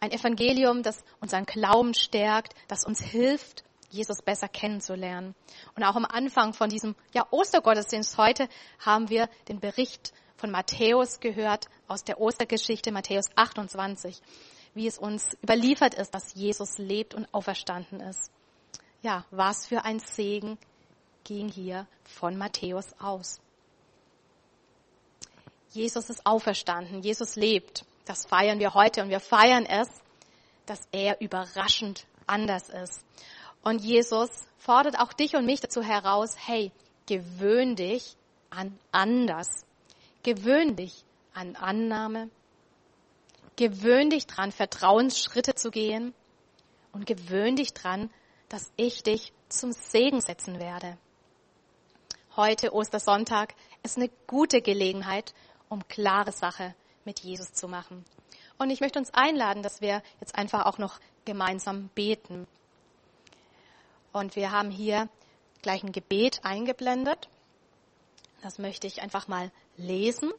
Ein 0.00 0.10
Evangelium, 0.10 0.82
das 0.82 1.04
unseren 1.20 1.44
Glauben 1.44 1.92
stärkt, 1.92 2.54
das 2.66 2.86
uns 2.86 3.02
hilft, 3.02 3.62
Jesus 3.90 4.22
besser 4.22 4.48
kennenzulernen. 4.48 5.34
Und 5.76 5.84
auch 5.84 5.96
am 5.96 6.06
Anfang 6.06 6.54
von 6.54 6.70
diesem 6.70 6.94
ja, 7.12 7.26
Ostergottesdienst 7.30 8.16
heute 8.16 8.48
haben 8.78 9.10
wir 9.10 9.28
den 9.48 9.60
Bericht 9.60 10.14
von 10.38 10.50
Matthäus 10.50 11.20
gehört, 11.20 11.68
aus 11.88 12.04
der 12.04 12.20
Ostergeschichte 12.20 12.92
Matthäus 12.92 13.26
28, 13.34 14.20
wie 14.74 14.86
es 14.86 14.98
uns 14.98 15.36
überliefert 15.42 15.94
ist, 15.94 16.14
dass 16.14 16.34
Jesus 16.34 16.78
lebt 16.78 17.14
und 17.14 17.26
auferstanden 17.34 18.00
ist. 18.00 18.30
Ja, 19.02 19.24
was 19.30 19.66
für 19.66 19.84
ein 19.84 19.98
Segen 19.98 20.56
ging 21.24 21.48
hier 21.48 21.86
von 22.04 22.38
Matthäus 22.38 22.86
aus. 23.00 23.40
Jesus 25.70 26.08
ist 26.08 26.24
auferstanden, 26.24 27.02
Jesus 27.02 27.36
lebt. 27.36 27.84
Das 28.06 28.24
feiern 28.24 28.58
wir 28.58 28.74
heute 28.74 29.02
und 29.02 29.10
wir 29.10 29.20
feiern 29.20 29.66
es, 29.66 29.88
dass 30.66 30.80
er 30.92 31.20
überraschend 31.20 32.06
anders 32.26 32.68
ist. 32.68 33.04
Und 33.62 33.82
Jesus 33.82 34.30
fordert 34.58 34.98
auch 34.98 35.12
dich 35.12 35.34
und 35.34 35.44
mich 35.44 35.60
dazu 35.60 35.82
heraus, 35.82 36.36
hey, 36.46 36.72
gewöhn 37.06 37.76
dich 37.76 38.16
an 38.50 38.78
anders. 38.92 39.66
Gewöhn 40.28 40.76
dich 40.76 41.06
an 41.32 41.56
Annahme. 41.56 42.28
Gewöhn 43.56 44.10
dich 44.10 44.26
dran, 44.26 44.52
Vertrauensschritte 44.52 45.54
zu 45.54 45.70
gehen. 45.70 46.12
Und 46.92 47.06
gewöhn 47.06 47.56
dich 47.56 47.72
dran, 47.72 48.10
dass 48.50 48.70
ich 48.76 49.02
dich 49.02 49.32
zum 49.48 49.72
Segen 49.72 50.20
setzen 50.20 50.60
werde. 50.60 50.98
Heute, 52.36 52.74
Ostersonntag, 52.74 53.54
ist 53.82 53.96
eine 53.96 54.10
gute 54.26 54.60
Gelegenheit, 54.60 55.32
um 55.70 55.88
klare 55.88 56.32
Sache 56.32 56.74
mit 57.06 57.20
Jesus 57.20 57.54
zu 57.54 57.66
machen. 57.66 58.04
Und 58.58 58.68
ich 58.68 58.82
möchte 58.82 58.98
uns 58.98 59.14
einladen, 59.14 59.62
dass 59.62 59.80
wir 59.80 60.02
jetzt 60.20 60.34
einfach 60.34 60.66
auch 60.66 60.76
noch 60.76 61.00
gemeinsam 61.24 61.88
beten. 61.94 62.46
Und 64.12 64.36
wir 64.36 64.52
haben 64.52 64.70
hier 64.70 65.08
gleich 65.62 65.82
ein 65.82 65.92
Gebet 65.92 66.40
eingeblendet. 66.44 67.30
Das 68.42 68.58
möchte 68.58 68.86
ich 68.86 69.02
einfach 69.02 69.28
mal 69.28 69.50
lesen. 69.76 70.32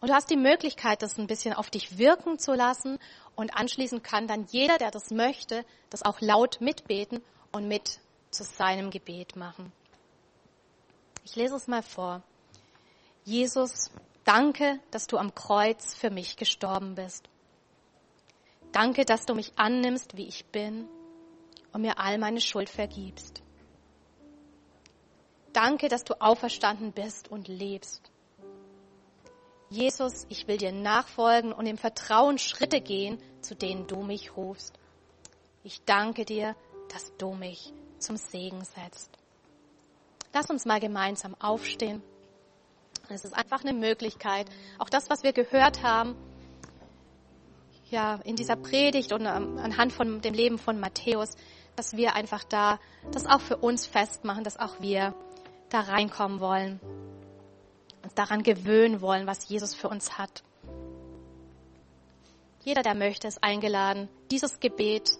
Und 0.00 0.08
du 0.08 0.14
hast 0.14 0.30
die 0.30 0.36
Möglichkeit, 0.36 1.02
das 1.02 1.18
ein 1.18 1.26
bisschen 1.26 1.52
auf 1.52 1.70
dich 1.70 1.98
wirken 1.98 2.38
zu 2.38 2.54
lassen. 2.54 2.98
Und 3.36 3.54
anschließend 3.56 4.02
kann 4.02 4.26
dann 4.26 4.46
jeder, 4.50 4.78
der 4.78 4.90
das 4.90 5.10
möchte, 5.10 5.64
das 5.90 6.02
auch 6.02 6.20
laut 6.20 6.60
mitbeten 6.60 7.22
und 7.52 7.68
mit 7.68 8.00
zu 8.30 8.44
seinem 8.44 8.90
Gebet 8.90 9.36
machen. 9.36 9.72
Ich 11.24 11.36
lese 11.36 11.56
es 11.56 11.66
mal 11.66 11.82
vor. 11.82 12.22
Jesus, 13.24 13.90
danke, 14.24 14.80
dass 14.90 15.06
du 15.06 15.18
am 15.18 15.34
Kreuz 15.34 15.94
für 15.94 16.10
mich 16.10 16.36
gestorben 16.36 16.94
bist. 16.94 17.28
Danke, 18.72 19.04
dass 19.04 19.26
du 19.26 19.34
mich 19.34 19.52
annimmst, 19.56 20.16
wie 20.16 20.26
ich 20.26 20.46
bin 20.46 20.88
und 21.72 21.82
mir 21.82 21.98
all 21.98 22.18
meine 22.18 22.40
Schuld 22.40 22.70
vergibst. 22.70 23.42
Danke, 25.52 25.88
dass 25.88 26.04
du 26.04 26.20
auferstanden 26.20 26.92
bist 26.92 27.28
und 27.28 27.48
lebst. 27.48 28.10
Jesus, 29.68 30.26
ich 30.28 30.48
will 30.48 30.56
dir 30.56 30.72
nachfolgen 30.72 31.52
und 31.52 31.66
im 31.66 31.78
Vertrauen 31.78 32.38
Schritte 32.38 32.80
gehen, 32.80 33.18
zu 33.40 33.54
denen 33.54 33.86
du 33.86 34.02
mich 34.02 34.36
rufst. 34.36 34.78
Ich 35.62 35.84
danke 35.84 36.24
dir, 36.24 36.56
dass 36.92 37.12
du 37.18 37.34
mich 37.34 37.72
zum 37.98 38.16
Segen 38.16 38.64
setzt. 38.64 39.10
Lass 40.32 40.50
uns 40.50 40.64
mal 40.64 40.80
gemeinsam 40.80 41.36
aufstehen. 41.40 42.02
Es 43.08 43.24
ist 43.24 43.34
einfach 43.34 43.64
eine 43.64 43.72
Möglichkeit, 43.72 44.48
auch 44.78 44.88
das, 44.88 45.10
was 45.10 45.24
wir 45.24 45.32
gehört 45.32 45.82
haben, 45.82 46.16
ja, 47.90 48.20
in 48.24 48.36
dieser 48.36 48.54
Predigt 48.54 49.12
und 49.12 49.22
ähm, 49.22 49.58
anhand 49.58 49.92
von 49.92 50.20
dem 50.20 50.34
Leben 50.34 50.58
von 50.58 50.78
Matthäus, 50.78 51.36
dass 51.76 51.96
wir 51.96 52.14
einfach 52.14 52.44
da 52.44 52.78
das 53.12 53.26
auch 53.26 53.40
für 53.40 53.56
uns 53.56 53.86
festmachen, 53.86 54.44
dass 54.44 54.58
auch 54.58 54.80
wir 54.80 55.14
da 55.70 55.80
reinkommen 55.80 56.40
wollen 56.40 56.80
uns 58.02 58.14
daran 58.14 58.42
gewöhnen 58.42 59.00
wollen, 59.00 59.26
was 59.26 59.48
Jesus 59.48 59.74
für 59.74 59.88
uns 59.88 60.18
hat. 60.18 60.42
Jeder, 62.62 62.82
der 62.82 62.94
möchte, 62.94 63.28
ist 63.28 63.42
eingeladen, 63.42 64.08
dieses 64.30 64.60
Gebet 64.60 65.10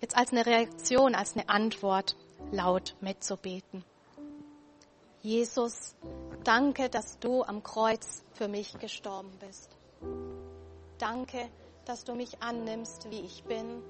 jetzt 0.00 0.16
als 0.16 0.32
eine 0.32 0.46
Reaktion, 0.46 1.14
als 1.14 1.34
eine 1.34 1.48
Antwort 1.48 2.16
laut 2.50 2.96
mitzubeten. 3.00 3.84
Jesus, 5.22 5.94
danke, 6.42 6.88
dass 6.88 7.18
du 7.20 7.44
am 7.44 7.62
Kreuz 7.62 8.24
für 8.32 8.48
mich 8.48 8.76
gestorben 8.78 9.30
bist. 9.38 9.70
Danke, 10.98 11.48
dass 11.84 12.02
du 12.02 12.14
mich 12.14 12.42
annimmst, 12.42 13.08
wie 13.10 13.20
ich 13.20 13.44
bin 13.44 13.82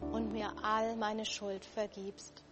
und 0.00 0.32
mir 0.32 0.52
all 0.62 0.96
meine 0.96 1.24
Schuld 1.24 1.64
vergibst. 1.64 2.42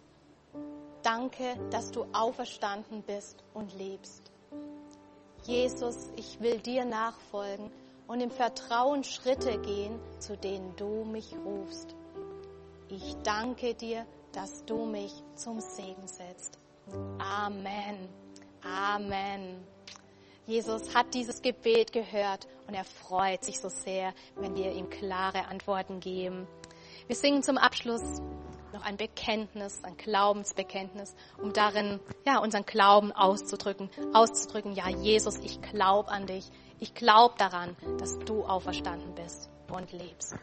Danke, 1.03 1.55
dass 1.69 1.91
du 1.91 2.05
auferstanden 2.13 3.03
bist 3.03 3.43
und 3.53 3.75
lebst. 3.77 4.31
Jesus, 5.43 6.11
ich 6.15 6.39
will 6.39 6.59
dir 6.59 6.85
nachfolgen 6.85 7.69
und 8.07 8.21
im 8.21 8.31
Vertrauen 8.31 9.03
Schritte 9.03 9.59
gehen, 9.59 9.99
zu 10.19 10.35
denen 10.35 10.75
du 10.75 11.05
mich 11.05 11.35
rufst. 11.45 11.95
Ich 12.89 13.15
danke 13.23 13.75
dir, 13.75 14.05
dass 14.31 14.65
du 14.65 14.85
mich 14.85 15.13
zum 15.35 15.59
Segen 15.59 16.07
setzt. 16.07 16.57
Amen. 17.19 18.09
Amen. 18.63 19.63
Jesus 20.47 20.93
hat 20.93 21.13
dieses 21.13 21.41
Gebet 21.41 21.91
gehört 21.91 22.47
und 22.67 22.75
er 22.75 22.83
freut 22.83 23.43
sich 23.43 23.59
so 23.59 23.69
sehr, 23.69 24.13
wenn 24.35 24.55
wir 24.55 24.71
ihm 24.71 24.89
klare 24.89 25.47
Antworten 25.47 25.99
geben. 25.99 26.47
Wir 27.07 27.15
singen 27.15 27.43
zum 27.43 27.57
Abschluss 27.57 28.21
noch 28.73 28.83
ein 28.83 28.97
Bekenntnis, 28.97 29.83
ein 29.83 29.97
Glaubensbekenntnis, 29.97 31.15
um 31.41 31.53
darin, 31.53 31.99
ja, 32.25 32.39
unseren 32.39 32.65
Glauben 32.65 33.11
auszudrücken, 33.11 33.89
auszudrücken, 34.13 34.73
ja, 34.73 34.89
Jesus, 34.89 35.37
ich 35.37 35.61
glaube 35.61 36.09
an 36.09 36.27
dich. 36.27 36.45
Ich 36.79 36.93
glaube 36.93 37.35
daran, 37.37 37.75
dass 37.99 38.19
du 38.19 38.43
auferstanden 38.43 39.15
bist 39.15 39.49
und 39.71 39.91
lebst. 39.93 40.35